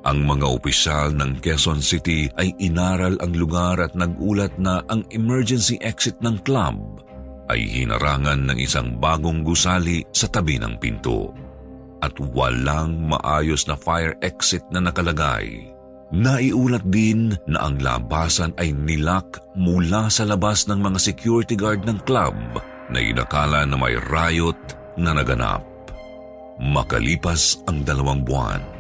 Ang 0.08 0.24
mga 0.24 0.48
opisyal 0.48 1.12
ng 1.12 1.44
Quezon 1.44 1.84
City 1.84 2.32
ay 2.40 2.56
inaral 2.64 3.20
ang 3.20 3.36
lugar 3.36 3.84
at 3.84 3.92
nagulat 4.00 4.56
na 4.56 4.80
ang 4.88 5.04
emergency 5.12 5.76
exit 5.84 6.16
ng 6.24 6.40
club 6.48 7.04
ay 7.52 7.68
hinarangan 7.68 8.48
ng 8.48 8.58
isang 8.62 8.96
bagong 8.96 9.44
gusali 9.44 10.06
sa 10.16 10.32
tabi 10.32 10.56
ng 10.56 10.80
pinto. 10.80 11.36
At 12.00 12.16
walang 12.16 13.12
maayos 13.12 13.68
na 13.68 13.76
fire 13.76 14.16
exit 14.24 14.64
na 14.72 14.80
nakalagay. 14.80 15.68
Naiulat 16.16 16.88
din 16.88 17.36
na 17.44 17.68
ang 17.68 17.84
labasan 17.84 18.56
ay 18.56 18.72
nilak 18.72 19.44
mula 19.60 20.08
sa 20.08 20.24
labas 20.24 20.64
ng 20.72 20.80
mga 20.80 20.96
security 20.96 21.60
guard 21.60 21.84
ng 21.84 22.00
club 22.08 22.34
na 22.88 22.98
inakala 23.04 23.68
na 23.68 23.76
may 23.76 24.00
riot 24.00 24.58
na 24.96 25.12
naganap. 25.12 25.62
Makalipas 26.58 27.62
ang 27.68 27.84
dalawang 27.84 28.24
buwan, 28.26 28.79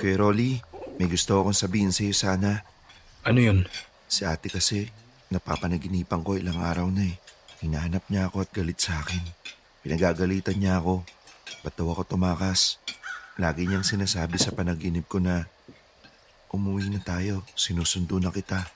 Kuya 0.00 0.16
Rolly, 0.16 0.56
may 0.96 1.12
gusto 1.12 1.36
akong 1.36 1.52
sabihin 1.52 1.92
sa'yo 1.92 2.16
sana. 2.16 2.64
Ano 3.20 3.36
yun? 3.36 3.68
Si 4.08 4.24
ate 4.24 4.48
kasi, 4.48 4.88
napapanaginipan 5.28 6.24
ko 6.24 6.40
ilang 6.40 6.56
araw 6.56 6.88
na 6.88 7.04
eh. 7.04 7.20
Hinahanap 7.60 8.08
niya 8.08 8.32
ako 8.32 8.40
at 8.40 8.48
galit 8.48 8.80
sa 8.80 8.96
akin. 9.04 9.20
Pinagagalitan 9.84 10.56
niya 10.56 10.80
ako. 10.80 11.04
Ba't 11.60 11.76
daw 11.76 11.92
ako 11.92 12.16
tumakas? 12.16 12.80
Lagi 13.36 13.68
niyang 13.68 13.84
sinasabi 13.84 14.40
sa 14.40 14.56
panaginip 14.56 15.04
ko 15.04 15.20
na 15.20 15.44
umuwi 16.48 16.88
na 16.88 17.04
tayo, 17.04 17.44
sinusundo 17.52 18.16
na 18.16 18.32
kita. 18.32 18.72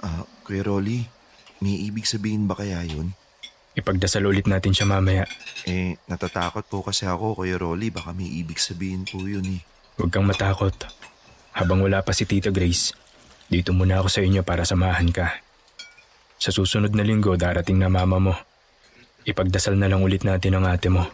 Ah, 0.00 0.24
Kuya 0.48 0.64
Rolly, 0.64 1.04
may 1.60 1.76
ibig 1.76 2.08
sabihin 2.08 2.48
ba 2.48 2.56
kaya 2.56 2.80
yun? 2.88 3.12
Ipagdasal 3.74 4.22
ulit 4.22 4.46
natin 4.46 4.70
siya 4.70 4.86
mamaya. 4.86 5.26
Eh, 5.66 5.98
natatakot 6.06 6.62
po 6.70 6.86
kasi 6.86 7.10
ako, 7.10 7.42
Kuya 7.42 7.58
Rolly. 7.58 7.90
Baka 7.90 8.14
may 8.14 8.30
ibig 8.30 8.62
sabihin 8.62 9.02
po 9.02 9.18
yun 9.26 9.58
eh. 9.58 9.60
Huwag 9.98 10.14
kang 10.14 10.26
matakot. 10.30 10.74
Habang 11.58 11.82
wala 11.82 11.98
pa 12.02 12.14
si 12.14 12.22
Tita 12.22 12.54
Grace, 12.54 12.94
dito 13.50 13.74
muna 13.74 13.98
ako 13.98 14.08
sa 14.10 14.22
inyo 14.22 14.42
para 14.46 14.62
samahan 14.62 15.10
ka. 15.10 15.26
Sa 16.38 16.50
susunod 16.54 16.94
na 16.94 17.06
linggo, 17.06 17.34
darating 17.34 17.82
na 17.82 17.90
mama 17.90 18.18
mo. 18.18 18.34
Ipagdasal 19.26 19.74
na 19.74 19.90
lang 19.90 20.02
ulit 20.02 20.22
natin 20.22 20.58
ang 20.58 20.66
ate 20.70 20.90
mo. 20.90 21.06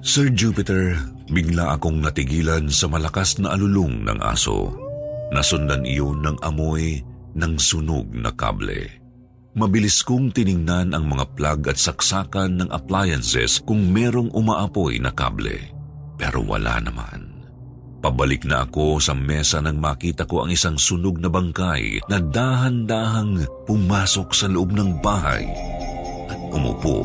Sir 0.00 0.32
Jupiter, 0.32 0.96
bigla 1.28 1.76
akong 1.76 2.00
natigilan 2.00 2.72
sa 2.72 2.88
malakas 2.88 3.36
na 3.36 3.52
alulong 3.52 4.08
ng 4.08 4.18
aso. 4.24 4.72
Nasundan 5.28 5.84
iyon 5.84 6.24
ng 6.24 6.36
amoy 6.40 7.04
ng 7.38 7.54
sunog 7.54 8.10
na 8.10 8.34
kable. 8.34 8.98
Mabilis 9.54 10.02
kong 10.02 10.34
tiningnan 10.34 10.94
ang 10.94 11.06
mga 11.06 11.24
plug 11.34 11.60
at 11.70 11.78
saksakan 11.78 12.62
ng 12.62 12.70
appliances 12.70 13.62
kung 13.62 13.90
merong 13.90 14.30
umaapoy 14.34 14.98
na 14.98 15.14
kable. 15.14 15.58
Pero 16.18 16.42
wala 16.42 16.82
naman. 16.82 17.38
Pabalik 17.98 18.46
na 18.46 18.62
ako 18.62 19.02
sa 19.02 19.14
mesa 19.14 19.58
nang 19.58 19.82
makita 19.82 20.22
ko 20.22 20.46
ang 20.46 20.54
isang 20.54 20.78
sunog 20.78 21.18
na 21.18 21.26
bangkay 21.26 21.98
na 22.06 22.22
dahan-dahang 22.22 23.42
pumasok 23.66 24.30
sa 24.30 24.46
loob 24.46 24.70
ng 24.70 25.02
bahay 25.02 25.42
at 26.30 26.38
umupo 26.54 27.02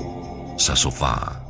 sa 0.53 0.77
sofa. 0.77 1.41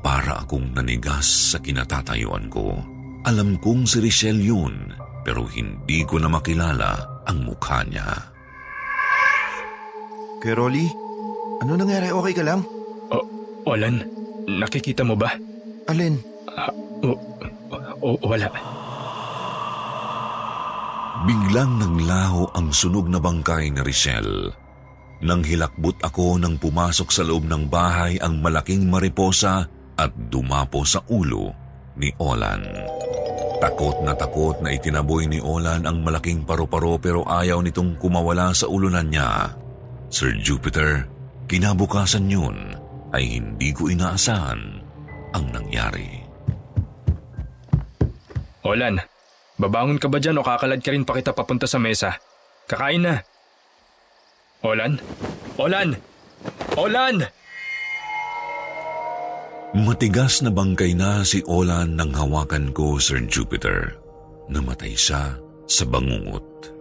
Para 0.00 0.40
akong 0.40 0.72
nanigas 0.72 1.52
sa 1.52 1.58
kinatatayuan 1.60 2.48
ko. 2.48 2.80
Alam 3.28 3.60
kong 3.60 3.84
si 3.84 3.98
Richelle 4.00 4.40
yun 4.40 4.94
pero 5.26 5.42
hindi 5.50 6.06
ko 6.06 6.22
na 6.22 6.30
makilala 6.30 7.15
ang 7.26 7.44
mukha 7.44 7.82
niya. 7.84 8.06
Kuya 10.40 10.54
Rolly, 10.54 10.86
ano 11.60 11.72
nangyari? 11.74 12.12
Okay 12.12 12.34
ka 12.36 12.44
lang? 12.46 12.62
O, 13.10 13.16
Olan, 13.66 14.04
nakikita 14.46 15.02
mo 15.02 15.18
ba? 15.18 15.34
Alin? 15.90 16.20
Ah, 16.54 16.70
o, 17.02 17.10
o, 18.04 18.08
wala. 18.22 18.48
Biglang 21.26 21.82
naglaho 21.82 22.46
ang 22.54 22.70
sunog 22.70 23.10
na 23.10 23.18
bangkay 23.18 23.72
ni 23.72 23.82
Richelle. 23.82 24.52
Nang 25.24 25.40
hilakbot 25.40 25.96
ako 26.04 26.36
nang 26.36 26.60
pumasok 26.60 27.08
sa 27.08 27.24
loob 27.24 27.48
ng 27.48 27.72
bahay 27.72 28.20
ang 28.20 28.44
malaking 28.44 28.84
mariposa 28.84 29.64
at 29.96 30.12
dumapo 30.28 30.84
sa 30.84 31.00
ulo 31.08 31.56
ni 31.96 32.12
Olan. 32.20 32.62
Takot 33.56 34.04
na 34.04 34.12
takot 34.12 34.56
na 34.60 34.68
itinaboy 34.76 35.24
ni 35.24 35.40
Olan 35.40 35.88
ang 35.88 36.04
malaking 36.04 36.44
paru-paro 36.44 37.00
pero 37.00 37.24
ayaw 37.24 37.64
nitong 37.64 37.96
kumawala 37.96 38.52
sa 38.52 38.68
ulunan 38.68 39.08
niya. 39.08 39.48
Sir 40.12 40.36
Jupiter, 40.44 41.08
kinabukasan 41.48 42.28
yun 42.28 42.76
ay 43.16 43.40
hindi 43.40 43.72
ko 43.72 43.88
inaasahan 43.88 44.60
ang 45.32 45.44
nangyari. 45.56 46.20
Olan, 48.66 49.00
babangon 49.56 49.96
ka 49.96 50.10
ba 50.10 50.18
dyan 50.20 50.36
o 50.38 50.44
kakalad 50.44 50.82
ka 50.82 50.90
rin 50.92 51.06
pa 51.06 51.16
kita 51.16 51.32
papunta 51.32 51.64
sa 51.64 51.80
mesa? 51.80 52.18
Kakain 52.66 53.08
na. 53.08 53.22
Olan? 54.66 54.98
Olan! 55.56 55.94
Olan! 56.74 57.22
Matigas 59.76 60.40
na 60.40 60.48
bangkay 60.48 60.96
na 60.96 61.20
si 61.20 61.44
Olan 61.44 62.00
nang 62.00 62.08
hawakan 62.08 62.72
ko, 62.72 62.96
Sir 62.96 63.20
Jupiter. 63.28 63.92
Namatay 64.48 64.96
siya 64.96 65.36
sa 65.68 65.84
bangungot. 65.84 66.72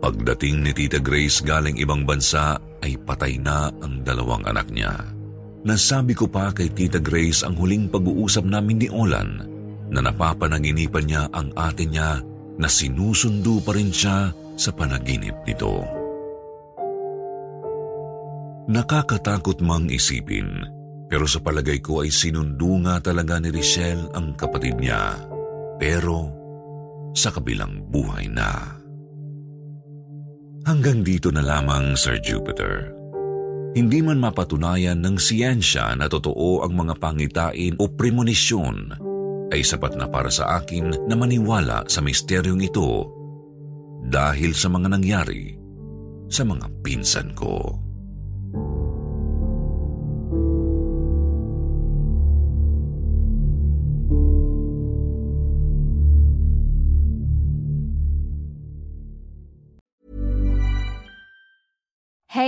Pagdating 0.00 0.64
ni 0.64 0.72
Tita 0.72 0.96
Grace 0.96 1.44
galing 1.44 1.76
ibang 1.76 2.08
bansa 2.08 2.56
ay 2.80 2.96
patay 3.04 3.36
na 3.36 3.68
ang 3.84 4.00
dalawang 4.00 4.48
anak 4.48 4.72
niya. 4.72 4.96
Nasabi 5.68 6.16
ko 6.16 6.24
pa 6.24 6.56
kay 6.56 6.72
Tita 6.72 7.04
Grace 7.04 7.44
ang 7.44 7.52
huling 7.52 7.92
pag-uusap 7.92 8.48
namin 8.48 8.80
ni 8.80 8.88
Olan 8.88 9.44
na 9.92 10.00
napapanaginipan 10.00 11.04
niya 11.04 11.28
ang 11.36 11.52
ate 11.52 11.84
niya 11.84 12.16
na 12.56 12.64
sinusundo 12.64 13.60
pa 13.60 13.76
rin 13.76 13.92
siya 13.92 14.32
sa 14.56 14.72
panaginip 14.72 15.36
nito. 15.44 15.84
Nakakatakot 18.72 19.60
mang 19.60 19.92
isipin 19.92 20.80
pero 21.12 21.28
sa 21.28 21.44
palagay 21.44 21.84
ko 21.84 22.00
ay 22.00 22.08
sinundo 22.08 22.80
nga 22.88 22.96
talaga 23.04 23.36
ni 23.36 23.52
Richelle 23.52 24.08
ang 24.16 24.32
kapatid 24.32 24.80
niya. 24.80 25.20
Pero 25.76 26.32
sa 27.12 27.28
kabilang 27.28 27.84
buhay 27.92 28.32
na. 28.32 28.80
Hanggang 30.64 31.04
dito 31.04 31.28
na 31.28 31.44
lamang, 31.44 32.00
Sir 32.00 32.16
Jupiter. 32.24 32.96
Hindi 33.76 34.00
man 34.00 34.24
mapatunayan 34.24 35.04
ng 35.04 35.20
siyensya 35.20 35.92
na 36.00 36.08
totoo 36.08 36.64
ang 36.64 36.72
mga 36.72 36.96
pangitain 36.96 37.76
o 37.76 37.92
premonisyon, 37.92 38.96
ay 39.52 39.60
sapat 39.60 40.00
na 40.00 40.08
para 40.08 40.32
sa 40.32 40.64
akin 40.64 41.12
na 41.12 41.12
maniwala 41.12 41.84
sa 41.92 42.00
misteryong 42.00 42.64
ito 42.64 43.12
dahil 44.08 44.56
sa 44.56 44.72
mga 44.72 44.88
nangyari 44.96 45.60
sa 46.32 46.48
mga 46.48 46.72
pinsan 46.80 47.36
ko. 47.36 47.81